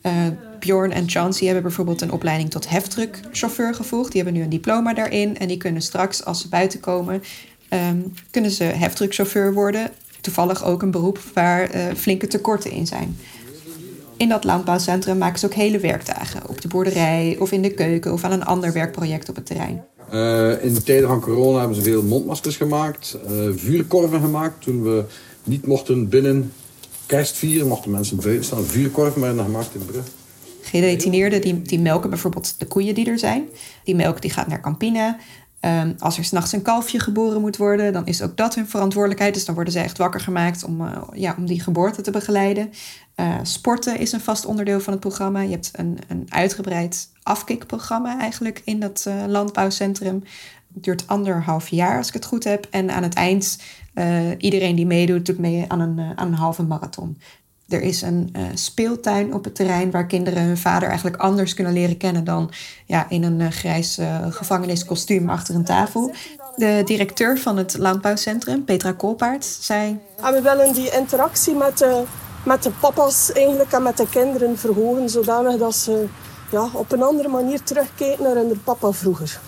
Uh, 0.02 0.12
Bjorn 0.58 0.92
en 0.92 1.08
Chauncey 1.08 1.46
hebben 1.46 1.64
bijvoorbeeld 1.64 2.00
een 2.00 2.12
opleiding 2.12 2.50
tot 2.50 2.68
heftruckchauffeur 2.68 3.74
gevolgd. 3.74 4.12
Die 4.12 4.22
hebben 4.22 4.40
nu 4.40 4.44
een 4.44 4.52
diploma 4.52 4.94
daarin 4.94 5.38
en 5.38 5.48
die 5.48 5.56
kunnen 5.56 5.82
straks, 5.82 6.24
als 6.24 6.40
ze 6.40 6.48
buiten 6.48 6.80
komen, 6.80 7.22
um, 7.70 8.14
kunnen 8.30 8.50
ze 8.50 8.64
heftruckchauffeur 8.64 9.54
worden. 9.54 9.90
Toevallig 10.20 10.64
ook 10.64 10.82
een 10.82 10.90
beroep 10.90 11.18
waar 11.34 11.74
uh, 11.74 11.82
flinke 11.96 12.26
tekorten 12.26 12.70
in 12.70 12.86
zijn. 12.86 13.16
In 14.16 14.28
dat 14.28 14.44
landbouwcentrum 14.44 15.18
maken 15.18 15.38
ze 15.38 15.46
ook 15.46 15.54
hele 15.54 15.78
werkdagen. 15.78 16.48
Op 16.48 16.60
de 16.60 16.68
boerderij 16.68 17.36
of 17.38 17.52
in 17.52 17.62
de 17.62 17.70
keuken 17.70 18.12
of 18.12 18.24
aan 18.24 18.32
een 18.32 18.44
ander 18.44 18.72
werkproject 18.72 19.28
op 19.28 19.36
het 19.36 19.46
terrein. 19.46 19.84
Uh, 20.12 20.64
in 20.64 20.74
de 20.74 20.82
tijden 20.82 21.08
van 21.08 21.20
corona 21.20 21.58
hebben 21.58 21.76
ze 21.76 21.82
veel 21.82 22.02
mondmaskers 22.02 22.56
gemaakt. 22.56 23.18
Uh, 23.30 23.48
vuurkorven 23.56 24.20
gemaakt. 24.20 24.62
Toen 24.62 24.82
we 24.82 25.04
niet 25.44 25.66
mochten 25.66 26.08
binnen 26.08 26.52
kerst 27.06 27.36
vieren, 27.36 27.68
mochten 27.68 27.90
mensen 27.90 28.16
buiten 28.16 28.44
staan. 28.44 28.64
Vuurkorven 28.64 29.20
werden 29.20 29.44
gemaakt 29.44 29.74
in 29.74 29.80
de 29.80 29.86
brug. 29.86 30.04
Gedetineerden 30.62 31.40
die, 31.40 31.62
die 31.62 31.80
melken 31.80 32.10
bijvoorbeeld 32.10 32.54
de 32.58 32.66
koeien 32.66 32.94
die 32.94 33.10
er 33.10 33.18
zijn. 33.18 33.48
Die 33.84 33.94
melk 33.94 34.22
die 34.22 34.30
gaat 34.30 34.46
naar 34.46 34.60
Campina. 34.60 35.18
Um, 35.60 35.94
als 35.98 36.18
er 36.18 36.24
s'nachts 36.24 36.52
een 36.52 36.62
kalfje 36.62 37.00
geboren 37.00 37.40
moet 37.40 37.56
worden, 37.56 37.92
dan 37.92 38.06
is 38.06 38.22
ook 38.22 38.36
dat 38.36 38.54
hun 38.54 38.68
verantwoordelijkheid. 38.68 39.34
Dus 39.34 39.44
dan 39.44 39.54
worden 39.54 39.72
ze 39.72 39.78
echt 39.78 39.98
wakker 39.98 40.20
gemaakt 40.20 40.64
om, 40.64 40.80
uh, 40.80 41.02
ja, 41.12 41.34
om 41.38 41.46
die 41.46 41.60
geboorte 41.60 42.02
te 42.02 42.10
begeleiden. 42.10 42.70
Uh, 43.16 43.34
sporten 43.42 43.98
is 43.98 44.12
een 44.12 44.20
vast 44.20 44.46
onderdeel 44.46 44.80
van 44.80 44.92
het 44.92 45.00
programma. 45.00 45.40
Je 45.40 45.50
hebt 45.50 45.70
een, 45.72 45.98
een 46.08 46.26
uitgebreid 46.28 47.08
afkikprogramma 47.22 48.18
eigenlijk 48.20 48.62
in 48.64 48.80
dat 48.80 49.04
uh, 49.08 49.14
landbouwcentrum. 49.26 50.24
Het 50.74 50.82
duurt 50.82 51.06
anderhalf 51.06 51.68
jaar 51.68 51.96
als 51.96 52.08
ik 52.08 52.14
het 52.14 52.24
goed 52.24 52.44
heb. 52.44 52.66
En 52.70 52.90
aan 52.90 53.02
het 53.02 53.14
eind, 53.14 53.58
iedereen 54.38 54.76
die 54.76 54.86
meedoet, 54.86 55.26
doet 55.26 55.38
mee 55.38 55.64
aan 55.68 55.80
een, 55.80 56.00
aan 56.16 56.26
een 56.26 56.34
halve 56.34 56.62
marathon. 56.62 57.18
Er 57.68 57.82
is 57.82 58.02
een 58.02 58.32
uh, 58.36 58.42
speeltuin 58.54 59.34
op 59.34 59.44
het 59.44 59.54
terrein 59.54 59.90
waar 59.90 60.06
kinderen 60.06 60.42
hun 60.42 60.58
vader 60.58 60.88
eigenlijk 60.88 61.16
anders 61.16 61.54
kunnen 61.54 61.72
leren 61.72 61.96
kennen 61.96 62.24
dan 62.24 62.50
ja, 62.86 63.06
in 63.08 63.22
een 63.22 63.40
uh, 63.40 63.48
grijs 63.48 63.98
uh, 63.98 64.26
gevangeniskostuum 64.28 65.30
achter 65.30 65.54
een 65.54 65.64
tafel. 65.64 66.12
De 66.56 66.82
directeur 66.84 67.38
van 67.38 67.56
het 67.56 67.78
landbouwcentrum, 67.78 68.64
Petra 68.64 68.92
Kolpaard, 68.92 69.44
zei. 69.44 69.98
En 70.22 70.32
we 70.32 70.40
willen 70.42 70.72
die 70.72 70.90
interactie 70.90 71.54
met 71.54 71.78
de, 71.78 72.02
met 72.44 72.62
de 72.62 72.70
papa's 72.80 73.32
eigenlijk 73.32 73.72
en 73.72 73.82
met 73.82 73.96
de 73.96 74.08
kinderen 74.08 74.58
verhogen, 74.58 75.10
zodanig 75.10 75.56
dat 75.56 75.74
ze 75.74 76.06
ja, 76.50 76.68
op 76.72 76.92
een 76.92 77.02
andere 77.02 77.28
manier 77.28 77.62
terugkijken 77.62 78.24
naar 78.24 78.34
hun 78.34 78.60
papa 78.64 78.92
vroeger. 78.92 79.40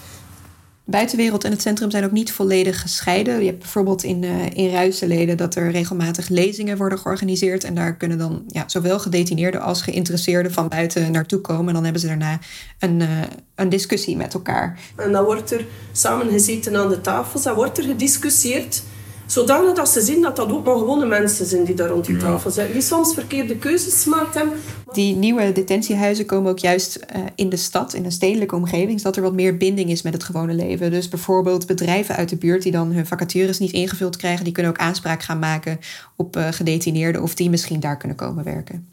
Buitenwereld 0.91 1.45
en 1.45 1.51
het 1.51 1.63
centrum 1.63 1.91
zijn 1.91 2.05
ook 2.05 2.11
niet 2.11 2.33
volledig 2.33 2.81
gescheiden. 2.81 3.39
Je 3.41 3.47
hebt 3.47 3.59
bijvoorbeeld 3.59 4.03
in, 4.03 4.23
uh, 4.23 4.47
in 4.53 5.37
dat 5.37 5.55
er 5.55 5.71
regelmatig 5.71 6.29
lezingen 6.29 6.77
worden 6.77 6.99
georganiseerd. 6.99 7.65
En 7.65 7.75
daar 7.75 7.97
kunnen 7.97 8.19
dan 8.19 8.43
ja, 8.47 8.65
zowel 8.67 8.99
gedetineerden 8.99 9.61
als 9.61 9.83
geïnteresseerden 9.83 10.53
van 10.53 10.69
buiten 10.69 11.13
naartoe 11.13 11.41
komen. 11.41 11.67
En 11.67 11.75
dan 11.75 11.85
hebben 11.85 12.01
ze 12.01 12.07
daarna 12.07 12.39
een, 12.79 13.01
uh, 13.01 13.09
een 13.55 13.69
discussie 13.69 14.17
met 14.17 14.35
elkaar. 14.35 14.79
En 14.97 15.13
dan 15.13 15.25
wordt 15.25 15.51
er 15.51 15.67
samen 15.93 16.29
gezeten 16.29 16.77
aan 16.77 16.89
de 16.89 17.01
tafels, 17.01 17.43
dan 17.43 17.55
wordt 17.55 17.79
er 17.79 17.85
gediscussieerd 17.85 18.83
Zodanig 19.31 19.75
dat 19.75 19.89
ze 19.89 20.01
zien 20.01 20.23
dat 20.23 20.37
dat 20.37 20.53
ook 20.53 20.65
maar 20.65 20.77
gewone 20.77 21.07
mensen 21.07 21.47
zijn 21.47 21.65
die 21.65 21.75
daar 21.75 21.89
rond 21.89 22.07
die 22.07 22.17
tafel 22.17 22.51
zitten. 22.51 22.73
Die 22.73 22.83
soms 22.83 23.15
verkeerde 23.15 23.57
keuzes 23.57 24.03
gemaakt 24.03 24.35
hebben. 24.35 24.55
Die 24.93 25.17
nieuwe 25.17 25.53
detentiehuizen 25.53 26.27
komen 26.27 26.51
ook 26.51 26.59
juist 26.59 26.99
uh, 27.17 27.23
in 27.35 27.49
de 27.49 27.57
stad, 27.57 27.95
in 27.95 28.05
een 28.05 28.13
stedelijke 28.13 28.57
omgeving, 28.57 29.01
zodat 29.01 29.17
er 29.17 29.23
wat 29.23 29.33
meer 29.33 29.57
binding 29.57 29.91
is 29.91 30.03
met 30.03 30.13
het 30.13 30.25
gewone 30.25 30.55
leven. 30.55 30.91
Dus 30.91 31.09
bijvoorbeeld 31.09 31.67
bedrijven 31.67 32.17
uit 32.17 32.29
de 32.29 32.37
buurt 32.37 32.63
die 32.63 32.73
dan 32.73 32.93
hun 32.93 33.07
vacatures 33.07 33.59
niet 33.59 33.73
ingevuld 33.73 34.17
krijgen, 34.17 34.45
die 34.45 34.53
kunnen 34.53 34.73
ook 34.73 34.79
aanspraak 34.79 35.23
gaan 35.23 35.39
maken 35.39 35.79
op 36.17 36.37
uh, 36.37 36.49
gedetineerden 36.51 37.23
of 37.23 37.35
die 37.35 37.51
misschien 37.51 37.81
daar 37.81 37.97
kunnen 37.97 38.17
komen 38.17 38.45
werken. 38.45 38.89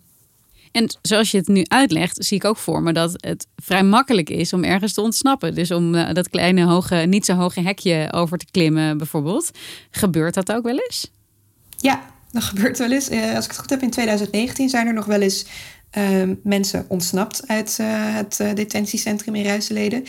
En 0.78 0.98
zoals 1.02 1.32
je 1.32 1.38
het 1.38 1.48
nu 1.48 1.64
uitlegt, 1.68 2.26
zie 2.26 2.38
ik 2.38 2.46
ook 2.46 2.58
voor 2.58 2.82
me 2.82 2.94
dat 2.94 3.12
het 3.16 3.48
vrij 3.56 3.84
makkelijk 3.84 4.30
is 4.30 4.54
om 4.54 4.64
ergens 4.64 4.94
te 4.94 5.02
ontsnappen. 5.02 5.56
Dus 5.56 5.72
om 5.72 5.96
uh, 5.96 6.14
dat 6.14 6.30
kleine, 6.30 6.64
hoge, 6.66 6.96
niet 6.96 7.26
zo 7.26 7.34
hoge 7.34 7.62
hekje 7.62 8.08
over 8.12 8.38
te 8.38 8.46
klimmen, 8.52 8.98
bijvoorbeeld. 8.98 9.52
Gebeurt 9.92 10.34
dat 10.34 10.52
ook 10.52 10.64
wel 10.64 10.78
eens? 10.78 11.12
Ja, 11.78 12.02
dat 12.32 12.44
gebeurt 12.54 12.78
wel 12.78 12.92
eens. 12.92 13.10
Uh, 13.10 13.36
als 13.36 13.46
ik 13.46 13.52
het 13.52 13.60
goed 13.60 13.70
heb, 13.70 13.82
in 13.82 13.90
2019 13.90 14.70
zijn 14.70 14.88
er 14.88 14.94
nog 14.94 15.06
wel 15.06 15.22
eens 15.22 15.46
uh, 15.98 16.30
mensen 16.44 16.86
ontsnapt 16.88 17.48
uit 17.48 17.78
uh, 17.82 17.88
het 18.16 18.38
detentiecentrum 18.38 19.36
in 19.36 19.46
Ruiseleden. 19.46 20.04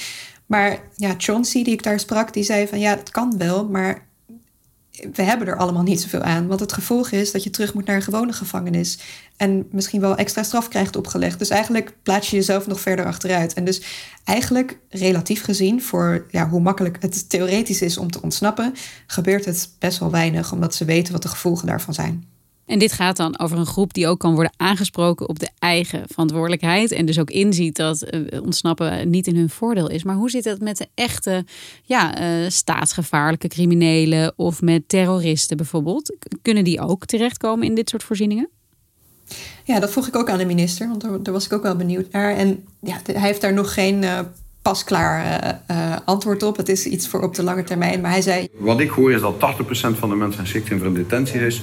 Maar 0.46 0.78
ja, 0.96 1.14
Chauncey, 1.18 1.64
die 1.64 1.72
ik 1.72 1.82
daar 1.82 2.00
sprak, 2.00 2.32
die 2.32 2.44
zei 2.44 2.66
van 2.66 2.78
ja, 2.80 2.90
het 2.90 3.10
kan 3.10 3.38
wel, 3.38 3.68
maar 3.68 4.07
we 5.12 5.22
hebben 5.22 5.46
er 5.46 5.56
allemaal 5.56 5.82
niet 5.82 6.00
zoveel 6.00 6.22
aan. 6.22 6.46
Want 6.46 6.60
het 6.60 6.72
gevolg 6.72 7.10
is 7.10 7.32
dat 7.32 7.42
je 7.42 7.50
terug 7.50 7.74
moet 7.74 7.86
naar 7.86 7.96
een 7.96 8.02
gewone 8.02 8.32
gevangenis. 8.32 8.98
En 9.36 9.66
misschien 9.70 10.00
wel 10.00 10.16
extra 10.16 10.42
straf 10.42 10.68
krijgt 10.68 10.96
opgelegd. 10.96 11.38
Dus 11.38 11.48
eigenlijk 11.48 11.94
plaats 12.02 12.30
je 12.30 12.36
jezelf 12.36 12.66
nog 12.66 12.80
verder 12.80 13.04
achteruit. 13.04 13.54
En 13.54 13.64
dus 13.64 13.82
eigenlijk 14.24 14.78
relatief 14.88 15.42
gezien, 15.42 15.82
voor 15.82 16.26
ja, 16.30 16.48
hoe 16.48 16.60
makkelijk 16.60 16.96
het 17.00 17.30
theoretisch 17.30 17.82
is 17.82 17.98
om 17.98 18.10
te 18.10 18.22
ontsnappen, 18.22 18.74
gebeurt 19.06 19.44
het 19.44 19.70
best 19.78 19.98
wel 19.98 20.10
weinig, 20.10 20.52
omdat 20.52 20.74
ze 20.74 20.84
weten 20.84 21.12
wat 21.12 21.22
de 21.22 21.28
gevolgen 21.28 21.66
daarvan 21.66 21.94
zijn. 21.94 22.24
En 22.68 22.78
dit 22.78 22.92
gaat 22.92 23.16
dan 23.16 23.38
over 23.38 23.58
een 23.58 23.66
groep 23.66 23.94
die 23.94 24.06
ook 24.06 24.18
kan 24.18 24.34
worden 24.34 24.52
aangesproken 24.56 25.28
op 25.28 25.38
de 25.38 25.48
eigen 25.58 26.02
verantwoordelijkheid. 26.06 26.92
En 26.92 27.06
dus 27.06 27.18
ook 27.18 27.30
inziet 27.30 27.76
dat 27.76 28.06
uh, 28.10 28.42
ontsnappen 28.42 29.10
niet 29.10 29.26
in 29.26 29.36
hun 29.36 29.50
voordeel 29.50 29.90
is. 29.90 30.02
Maar 30.02 30.14
hoe 30.14 30.30
zit 30.30 30.44
het 30.44 30.60
met 30.60 30.76
de 30.76 30.88
echte 30.94 31.44
ja, 31.82 32.20
uh, 32.20 32.48
staatsgevaarlijke 32.48 33.48
criminelen 33.48 34.32
of 34.36 34.62
met 34.62 34.88
terroristen 34.88 35.56
bijvoorbeeld? 35.56 36.16
Kunnen 36.42 36.64
die 36.64 36.80
ook 36.80 37.06
terechtkomen 37.06 37.66
in 37.66 37.74
dit 37.74 37.88
soort 37.88 38.02
voorzieningen? 38.02 38.48
Ja, 39.64 39.80
dat 39.80 39.90
vroeg 39.90 40.06
ik 40.06 40.16
ook 40.16 40.30
aan 40.30 40.38
de 40.38 40.44
minister, 40.44 40.88
want 40.88 41.24
daar, 41.24 41.34
was 41.34 41.44
ik 41.44 41.52
ook 41.52 41.62
wel 41.62 41.76
benieuwd 41.76 42.10
naar. 42.10 42.36
En 42.36 42.64
ja, 42.80 43.00
hij 43.04 43.20
heeft 43.20 43.40
daar 43.40 43.52
nog 43.52 43.74
geen 43.74 44.02
uh, 44.02 44.20
pasklaar 44.68 45.44
uh, 45.70 45.96
antwoord 46.04 46.42
op. 46.42 46.56
Het 46.56 46.68
is 46.68 46.86
iets 46.86 47.08
voor 47.08 47.22
op 47.22 47.34
de 47.34 47.42
lange 47.42 47.64
termijn. 47.64 48.00
Maar 48.00 48.10
hij 48.10 48.22
zei. 48.22 48.48
Wat 48.58 48.80
ik 48.80 48.90
hoor 48.90 49.12
is 49.12 49.20
dat 49.20 49.34
80% 49.34 49.98
van 49.98 50.08
de 50.08 50.14
mensen 50.14 50.40
geschikt 50.40 50.66
zijn 50.66 50.78
voor 50.78 50.88
een 50.88 50.94
detentiehuis, 50.94 51.62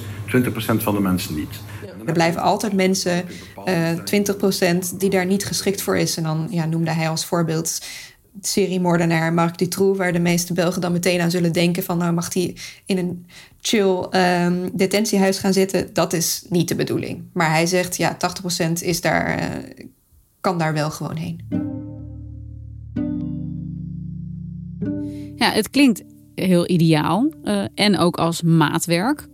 van 0.76 0.94
de 0.94 1.00
mensen 1.00 1.34
niet. 1.34 1.60
Er 2.06 2.12
blijven 2.12 2.40
altijd 2.40 2.72
mensen, 2.72 3.24
uh, 3.68 3.90
20% 4.04 4.98
die 4.98 5.10
daar 5.10 5.26
niet 5.26 5.44
geschikt 5.44 5.82
voor 5.82 5.96
is. 5.96 6.16
En 6.16 6.22
dan 6.22 6.46
ja, 6.50 6.64
noemde 6.64 6.90
hij 6.90 7.08
als 7.08 7.24
voorbeeld 7.24 7.80
seriemoordenaar 8.40 9.32
Marc 9.32 9.58
Dutroux, 9.58 9.98
waar 9.98 10.12
de 10.12 10.18
meeste 10.18 10.52
Belgen 10.52 10.80
dan 10.80 10.92
meteen 10.92 11.20
aan 11.20 11.30
zullen 11.30 11.52
denken 11.52 11.82
van 11.82 11.98
nou 11.98 12.12
mag 12.12 12.34
hij 12.34 12.56
in 12.86 12.98
een 12.98 13.26
chill 13.60 14.06
um, 14.10 14.70
detentiehuis 14.72 15.38
gaan 15.38 15.52
zitten. 15.52 15.90
Dat 15.92 16.12
is 16.12 16.44
niet 16.48 16.68
de 16.68 16.74
bedoeling. 16.74 17.22
Maar 17.32 17.50
hij 17.50 17.66
zegt 17.66 17.96
ja, 17.96 18.16
80% 18.68 18.72
is 18.80 19.00
daar, 19.00 19.38
uh, 19.38 19.44
kan 20.40 20.58
daar 20.58 20.72
wel 20.72 20.90
gewoon 20.90 21.16
heen. 21.16 21.85
Ja, 25.36 25.50
het 25.50 25.70
klinkt 25.70 26.02
heel 26.34 26.68
ideaal 26.70 27.32
uh, 27.44 27.64
en 27.74 27.98
ook 27.98 28.16
als 28.16 28.42
maatwerk. 28.42 29.28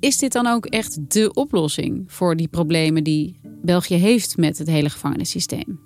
Is 0.00 0.18
dit 0.18 0.32
dan 0.32 0.46
ook 0.46 0.66
echt 0.66 0.98
de 1.12 1.32
oplossing 1.32 2.04
voor 2.06 2.36
die 2.36 2.48
problemen 2.48 3.04
die 3.04 3.40
België 3.62 3.94
heeft 3.94 4.36
met 4.36 4.58
het 4.58 4.66
hele 4.66 4.90
gevangenissysteem? 4.90 5.80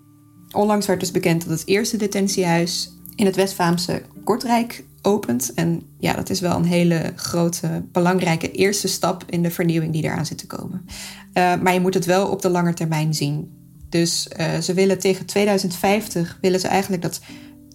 Onlangs 0.54 0.87
werd 0.87 1.00
dus 1.00 1.11
bekend 1.11 1.48
dat 1.48 1.59
het 1.59 1.68
eerste 1.68 1.96
detentiehuis 1.96 2.90
in 3.14 3.26
het 3.26 3.37
West-Vlaamse 3.37 4.02
Kortrijk 4.24 4.85
opent. 5.02 5.54
En 5.54 5.83
ja, 5.98 6.12
dat 6.12 6.31
is 6.31 6.40
wel 6.40 6.57
een 6.57 6.64
hele 6.64 7.12
grote, 7.16 7.85
belangrijke 7.92 8.50
eerste 8.50 8.88
stap 8.88 9.24
in 9.26 9.42
de 9.42 9.50
vernieuwing 9.50 9.92
die 9.92 10.02
eraan 10.02 10.26
zit 10.26 10.38
te 10.38 10.46
komen. 10.46 10.85
Uh, 10.87 11.61
maar 11.61 11.74
je 11.74 11.81
moet 11.81 11.94
het 11.94 12.04
wel 12.04 12.28
op 12.28 12.42
de 12.42 12.50
lange 12.50 12.74
termijn 12.74 13.14
zien. 13.14 13.50
Dus 13.88 14.28
uh, 14.40 14.59
ze 14.59 14.74
willen 14.74 14.98
tegen 14.98 15.26
2050 15.26 16.38
willen 16.40 16.61
ze 16.61 16.68
eigenlijk 16.68 17.02
dat 17.02 17.20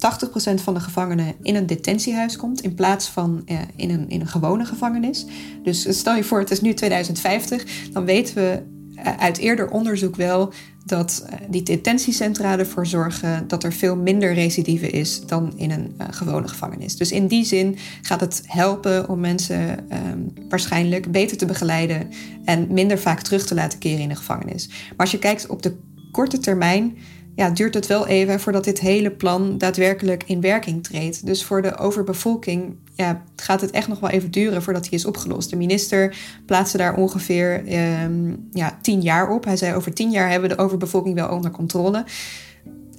80% 0.04 0.64
van 0.64 0.74
de 0.74 0.80
gevangenen 0.80 1.34
in 1.42 1.56
een 1.56 1.68
detentiehuis 1.68 2.36
komt 2.36 2.62
in 2.62 2.76
plaats 2.76 3.08
van 3.08 3.42
uh, 3.46 3.60
in, 3.76 3.90
een, 3.90 4.10
in 4.10 4.22
een 4.22 4.28
gewone 4.28 4.66
gevangenis. 4.66 5.26
Dus 5.64 5.98
stel 5.98 6.16
je 6.16 6.24
voor, 6.24 6.40
het 6.40 6.52
is 6.52 6.62
nu 6.62 6.74
2050, 6.74 7.90
dan 7.92 8.06
weten 8.06 8.36
we 8.36 8.62
uit 9.18 9.38
eerder 9.38 9.70
onderzoek 9.70 10.16
wel 10.16 10.54
dat 10.86 11.26
die 11.50 11.64
detentiecentra 11.64 12.58
ervoor 12.58 12.88
zorgen 12.88 13.48
dat 13.48 13.64
er 13.64 13.74
veel 13.74 13.96
minder 13.96 14.34
recidive 14.34 14.90
is 14.90 15.26
dan 15.26 15.54
in 15.56 15.72
een 15.72 15.94
gewone 16.10 16.48
gevangenis. 16.48 16.98
Dus 16.98 17.12
in 17.12 17.28
die 17.28 17.46
zin 17.46 17.78
gaat 18.02 18.20
het 18.20 18.44
helpen 18.46 19.10
om 19.10 19.20
mensen 19.20 19.80
um, 20.10 20.34
waarschijnlijk 20.50 21.12
beter 21.12 21.38
te 21.38 21.46
begeleiden 21.46 22.10
en 22.46 22.68
minder 22.74 23.00
vaak 23.00 23.22
terug 23.22 23.46
te 23.46 23.56
laten 23.56 23.80
keren 23.80 24.00
in 24.00 24.10
de 24.10 24.16
gevangenis. 24.16 24.68
Maar 24.68 24.98
als 24.98 25.12
je 25.12 25.20
kijkt 25.20 25.48
op 25.48 25.62
de 25.62 25.76
korte 26.12 26.38
termijn, 26.38 26.98
ja, 27.36 27.50
duurt 27.50 27.74
het 27.74 27.88
wel 27.88 28.08
even 28.08 28.40
voordat 28.40 28.64
dit 28.64 28.80
hele 28.80 29.12
plan 29.12 29.58
daadwerkelijk 29.58 30.24
in 30.26 30.42
werking 30.42 30.84
treedt. 30.84 31.26
Dus 31.26 31.44
voor 31.44 31.62
de 31.62 31.78
overbevolking 31.78 32.76
ja, 32.96 33.24
gaat 33.36 33.62
het 33.62 33.72
echt 33.72 33.88
nog 33.88 34.00
wel 34.00 34.10
even 34.10 34.32
duren 34.32 34.64
voordat 34.64 34.84
die 34.84 34.92
is 34.92 35.06
opgelost. 35.06 35.50
De 35.50 35.56
minister 35.56 36.16
plaatste 36.46 36.78
daar 36.78 36.96
ongeveer 36.96 37.64
um, 38.04 38.48
ja, 38.52 38.80
tien 38.82 39.02
jaar 39.02 39.30
op. 39.30 39.46
Hij 39.46 39.58
zei 39.58 39.76
over 39.76 39.94
tien 39.94 40.12
jaar 40.12 40.30
hebben 40.30 40.50
we 40.50 40.56
de 40.56 40.62
overbevolking 40.62 41.16
wel 41.16 41.30
onder 41.30 41.52
controle. 41.52 42.06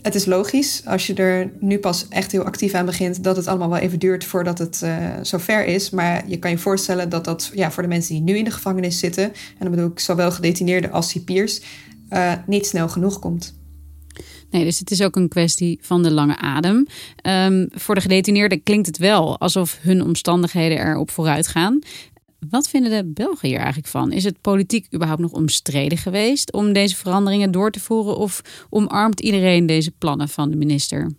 Het 0.03 0.15
is 0.15 0.25
logisch, 0.25 0.83
als 0.87 1.07
je 1.07 1.15
er 1.15 1.53
nu 1.61 1.79
pas 1.79 2.07
echt 2.09 2.33
heel 2.33 2.45
actief 2.45 2.75
aan 2.75 2.87
begint, 2.87 3.25
dat 3.25 3.37
het 3.37 3.47
allemaal 3.47 3.69
wel 3.69 3.79
even 3.79 3.99
duurt 3.99 4.25
voordat 4.25 4.59
het 4.59 4.81
uh, 4.85 4.97
zover 5.23 5.65
is. 5.65 5.91
Maar 5.91 6.23
je 6.27 6.39
kan 6.39 6.51
je 6.51 6.59
voorstellen 6.59 7.09
dat 7.09 7.25
dat 7.25 7.51
ja, 7.55 7.71
voor 7.71 7.83
de 7.83 7.89
mensen 7.89 8.15
die 8.15 8.23
nu 8.23 8.37
in 8.37 8.45
de 8.45 8.51
gevangenis 8.51 8.99
zitten, 8.99 9.25
en 9.25 9.33
dan 9.59 9.71
bedoel 9.71 9.91
ik 9.91 10.01
zowel 10.01 10.31
gedetineerden 10.31 10.93
als 10.93 11.09
cipiers, 11.09 11.61
uh, 12.11 12.33
niet 12.47 12.67
snel 12.67 12.89
genoeg 12.89 13.19
komt. 13.19 13.55
Nee, 14.55 14.65
dus 14.65 14.79
het 14.79 14.91
is 14.91 15.03
ook 15.03 15.17
een 15.17 15.29
kwestie 15.29 15.79
van 15.83 16.03
de 16.03 16.11
lange 16.11 16.37
adem. 16.37 16.87
Um, 17.23 17.69
voor 17.71 17.95
de 17.95 18.01
gedetineerden 18.01 18.63
klinkt 18.63 18.87
het 18.87 18.99
wel 18.99 19.39
alsof 19.39 19.79
hun 19.81 20.03
omstandigheden 20.03 20.79
erop 20.79 21.11
vooruit 21.11 21.49
gaan. 21.49 21.79
Wat 22.51 22.69
vinden 22.69 22.91
de 22.91 23.13
Belgen 23.13 23.49
hier 23.49 23.59
eigenlijk 23.59 23.89
van? 23.89 24.13
Is 24.13 24.25
het 24.25 24.41
politiek 24.41 24.87
überhaupt 24.95 25.23
nog 25.23 25.33
omstreden 25.33 25.99
geweest 25.99 26.53
om 26.53 26.73
deze 26.73 26.97
veranderingen 26.97 27.51
door 27.51 27.71
te 27.71 27.81
voeren? 27.81 28.17
Of 28.17 28.41
omarmt 28.71 29.21
iedereen 29.21 29.67
deze 29.67 29.91
plannen 29.91 30.29
van 30.29 30.51
de 30.51 30.57
minister? 30.57 31.13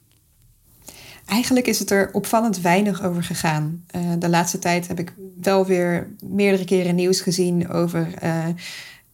Eigenlijk 1.26 1.68
is 1.68 1.80
het 1.80 1.92
er 1.92 2.10
opvallend 2.14 2.62
weinig 2.62 3.04
over 3.04 3.24
gegaan. 3.24 3.84
Uh, 3.96 4.02
de 4.20 4.30
laatste 4.30 4.60
tijd 4.60 4.88
heb 4.88 5.00
ik 5.00 5.14
wel 5.42 5.66
weer 5.66 6.16
meerdere 6.24 6.66
keren 6.66 6.96
nieuws 6.96 7.22
gezien 7.22 7.70
over, 7.70 8.08
uh, 8.24 8.48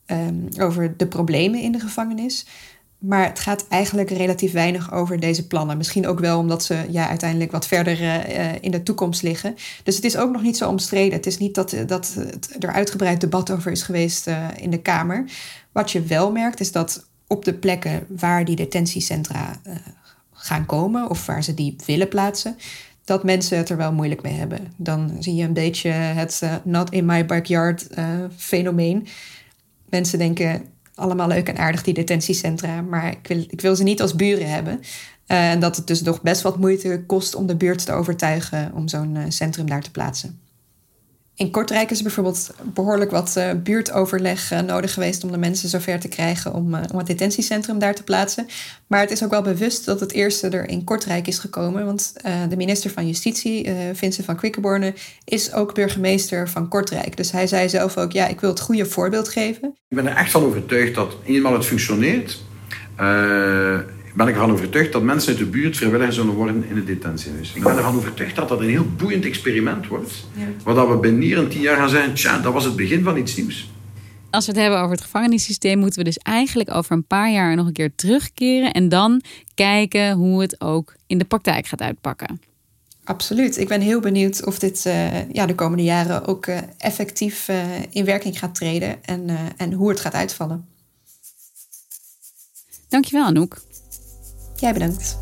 um, 0.06 0.48
over 0.60 0.98
de 0.98 1.08
problemen 1.08 1.62
in 1.62 1.72
de 1.72 1.80
gevangenis. 1.80 2.46
Maar 3.02 3.26
het 3.26 3.40
gaat 3.40 3.68
eigenlijk 3.68 4.10
relatief 4.10 4.52
weinig 4.52 4.94
over 4.94 5.20
deze 5.20 5.48
plannen. 5.48 5.78
Misschien 5.78 6.08
ook 6.08 6.20
wel 6.20 6.40
omdat 6.40 6.64
ze 6.64 6.86
ja, 6.90 7.08
uiteindelijk 7.08 7.52
wat 7.52 7.68
verder 7.68 8.02
uh, 8.02 8.54
in 8.62 8.72
de 8.72 8.84
toekomst 8.84 9.22
liggen. 9.22 9.56
Dus 9.84 9.96
het 9.96 10.04
is 10.04 10.18
ook 10.18 10.32
nog 10.32 10.42
niet 10.42 10.58
zo 10.58 10.70
omstreden. 10.70 11.14
Het 11.14 11.26
is 11.26 11.38
niet 11.38 11.56
dat, 11.56 11.76
dat 11.88 12.16
er 12.60 12.72
uitgebreid 12.72 13.22
debat 13.22 13.52
over 13.52 13.72
is 13.72 13.84
geweest 13.84 14.30
in 14.56 14.70
de 14.70 14.82
Kamer. 14.82 15.32
Wat 15.72 15.92
je 15.92 16.02
wel 16.02 16.32
merkt 16.32 16.60
is 16.60 16.72
dat 16.72 17.08
op 17.28 17.46
de 17.46 17.54
plekken 17.54 18.06
waar 18.08 18.46
die 18.46 18.56
detentiecentra 18.56 19.62
gaan 20.34 20.66
komen... 20.66 21.10
of 21.10 21.26
waar 21.26 21.44
ze 21.44 21.54
die 21.54 21.76
willen 21.86 22.08
plaatsen... 22.08 22.58
dat 23.06 23.24
mensen 23.24 23.58
het 23.58 23.70
er 23.70 23.78
wel 23.78 23.94
moeilijk 23.94 24.22
mee 24.22 24.34
hebben. 24.34 24.74
Dan 24.76 25.16
zie 25.20 25.36
je 25.36 25.44
een 25.44 25.54
beetje 25.54 25.90
het 25.90 26.42
not 26.64 26.92
in 26.92 27.06
my 27.06 27.26
backyard 27.26 27.88
fenomeen. 28.38 29.08
Mensen 29.90 30.18
denken 30.18 30.66
allemaal 30.96 31.28
leuk 31.28 31.48
en 31.48 31.58
aardig, 31.58 31.84
die 31.84 31.94
detentiecentra. 31.94 32.82
Maar 32.82 33.12
ik 33.12 33.28
wil, 33.28 33.46
ik 33.48 33.62
wil 33.62 33.76
ze 33.76 33.84
niet 33.84 34.02
als 34.02 34.16
buren 34.16 34.50
hebben. 34.50 34.80
Uh, 35.28 35.52
en 35.52 35.60
dat 35.60 35.76
het 35.76 35.88
dus 35.88 36.02
toch 36.02 36.22
best 36.22 36.42
wat 36.42 36.58
moeite 36.58 37.04
kost 37.08 37.36
om 37.36 37.48
de 37.48 37.56
buurt 37.56 37.86
te 37.86 37.92
overtuigen 37.92 38.72
om 38.74 38.88
zo'n 38.88 39.16
uh, 39.16 39.24
centrum 39.28 39.70
daar 39.70 39.82
te 39.82 39.92
plaatsen. 39.92 40.41
In 41.36 41.52
Kortrijk 41.52 41.92
is 41.92 42.02
bijvoorbeeld 42.02 42.52
behoorlijk 42.64 43.12
wat 43.12 43.36
uh, 43.38 43.52
buurtoverleg 43.64 44.52
uh, 44.52 44.60
nodig 44.60 44.94
geweest 44.94 45.24
om 45.24 45.32
de 45.32 45.38
mensen 45.38 45.70
zover 45.70 46.00
te 46.00 46.08
krijgen 46.08 46.54
om, 46.54 46.74
uh, 46.74 46.82
om 46.92 46.98
het 46.98 47.08
detentiecentrum 47.08 47.80
daar 47.80 47.96
te 47.96 48.04
plaatsen. 48.04 48.48
Maar 48.88 49.00
het 49.00 49.12
is 49.12 49.24
ook 49.24 49.30
wel 49.30 49.42
bewust 49.42 49.86
dat 49.86 50.00
het 50.00 50.12
eerste 50.12 50.50
er 50.50 50.70
in 50.70 50.84
Kortrijk 50.84 51.28
is 51.28 51.40
gekomen. 51.40 51.86
Want 51.86 52.14
de 52.50 52.56
minister 52.58 52.90
van 52.90 53.08
Justitie, 53.08 53.70
Vincent 53.94 54.26
van 54.26 54.36
Quickenborne, 54.36 54.94
is 55.26 55.54
ook 55.54 55.74
burgemeester 55.74 56.50
van 56.50 56.68
Kortrijk. 56.68 57.18
Dus 57.18 57.32
hij 57.32 57.48
zei 57.48 57.70
zelf 57.70 57.98
ook: 57.98 58.12
ja, 58.12 58.28
ik 58.28 58.40
wil 58.40 58.50
het 58.50 58.60
goede 58.60 58.86
voorbeeld 58.86 59.30
geven. 59.30 59.68
Ik 59.88 59.96
ben 59.96 60.08
er 60.08 60.16
echt 60.16 60.32
van 60.32 60.44
overtuigd 60.44 60.96
dat 60.96 61.16
eenmaal 61.26 61.54
het 61.54 61.66
functioneert 61.66 62.40
ben 64.14 64.28
ik 64.28 64.34
ervan 64.34 64.52
overtuigd 64.52 64.92
dat 64.92 65.04
mensen 65.04 65.30
uit 65.30 65.38
de 65.38 65.46
buurt 65.46 65.78
vrijwilliger 65.78 66.14
zullen 66.14 66.34
worden 66.34 66.66
in 66.70 66.76
het 66.76 66.88
detentiehuis. 66.88 67.54
Ik 67.54 67.64
ben 67.64 67.78
ervan 67.78 67.96
overtuigd 67.96 68.36
dat 68.36 68.50
dat 68.50 68.60
een 68.60 68.70
heel 68.70 68.86
boeiend 68.98 69.26
experiment 69.26 69.88
wordt. 69.88 70.28
Ja. 70.34 70.74
Waar 70.74 70.90
we 70.90 70.98
binnen 70.98 71.22
hier 71.22 71.38
een 71.38 71.48
tien 71.48 71.62
jaar 71.62 71.78
gaan 71.78 71.90
zeggen, 71.90 72.14
tja, 72.14 72.40
dat 72.40 72.54
was 72.54 72.64
het 72.64 72.76
begin 72.76 73.04
van 73.04 73.18
iets 73.18 73.36
nieuws. 73.36 73.70
Als 74.30 74.46
we 74.46 74.52
het 74.52 74.62
hebben 74.62 74.80
over 74.80 74.92
het 74.92 75.02
gevangenissysteem, 75.02 75.80
moeten 75.80 76.00
we 76.00 76.06
dus 76.06 76.18
eigenlijk 76.18 76.74
over 76.74 76.92
een 76.92 77.08
paar 77.08 77.32
jaar 77.32 77.56
nog 77.56 77.68
een 77.68 77.74
keer 77.74 77.96
terugkeren 77.96 78.72
en 78.72 78.90
dan 78.90 79.22
kijken 79.56 80.12
hoe 80.12 80.42
het 80.42 80.62
ook 80.62 80.96
in 81.08 81.18
de 81.18 81.26
praktijk 81.26 81.68
gaat 81.68 81.82
uitpakken. 81.82 82.42
Absoluut. 83.04 83.58
Ik 83.58 83.68
ben 83.68 83.82
heel 83.82 84.00
benieuwd 84.00 84.46
of 84.46 84.60
dit 84.60 84.86
uh, 84.88 85.30
ja, 85.30 85.46
de 85.46 85.56
komende 85.56 85.84
jaren 85.84 86.26
ook 86.26 86.46
uh, 86.46 86.58
effectief 86.78 87.48
uh, 87.48 87.58
in 87.90 88.06
werking 88.06 88.40
gaat 88.40 88.56
treden 88.56 89.04
en, 89.04 89.30
en 89.58 89.74
hoe 89.74 89.90
het 89.90 90.00
gaat 90.00 90.14
uitvallen. 90.14 90.66
Dankjewel, 92.90 93.26
Anouk. 93.26 93.62
Jij 94.62 94.74
bedankt. 94.74 95.18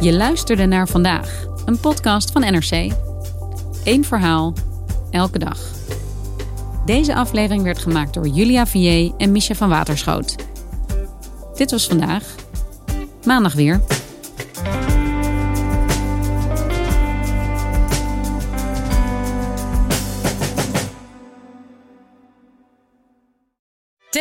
Je 0.00 0.12
luisterde 0.12 0.66
naar 0.66 0.88
vandaag, 0.88 1.46
een 1.64 1.80
podcast 1.80 2.30
van 2.30 2.40
NRC. 2.40 2.92
Eén 3.84 4.04
verhaal, 4.04 4.52
elke 5.10 5.38
dag. 5.38 5.58
Deze 6.84 7.14
aflevering 7.14 7.62
werd 7.62 7.78
gemaakt 7.78 8.14
door 8.14 8.26
Julia 8.26 8.66
Vier 8.66 9.12
en 9.18 9.32
Misha 9.32 9.54
van 9.54 9.68
Waterschoot. 9.68 10.34
Dit 11.54 11.70
was 11.70 11.86
vandaag. 11.86 12.34
Maandag 13.24 13.52
weer. 13.54 13.80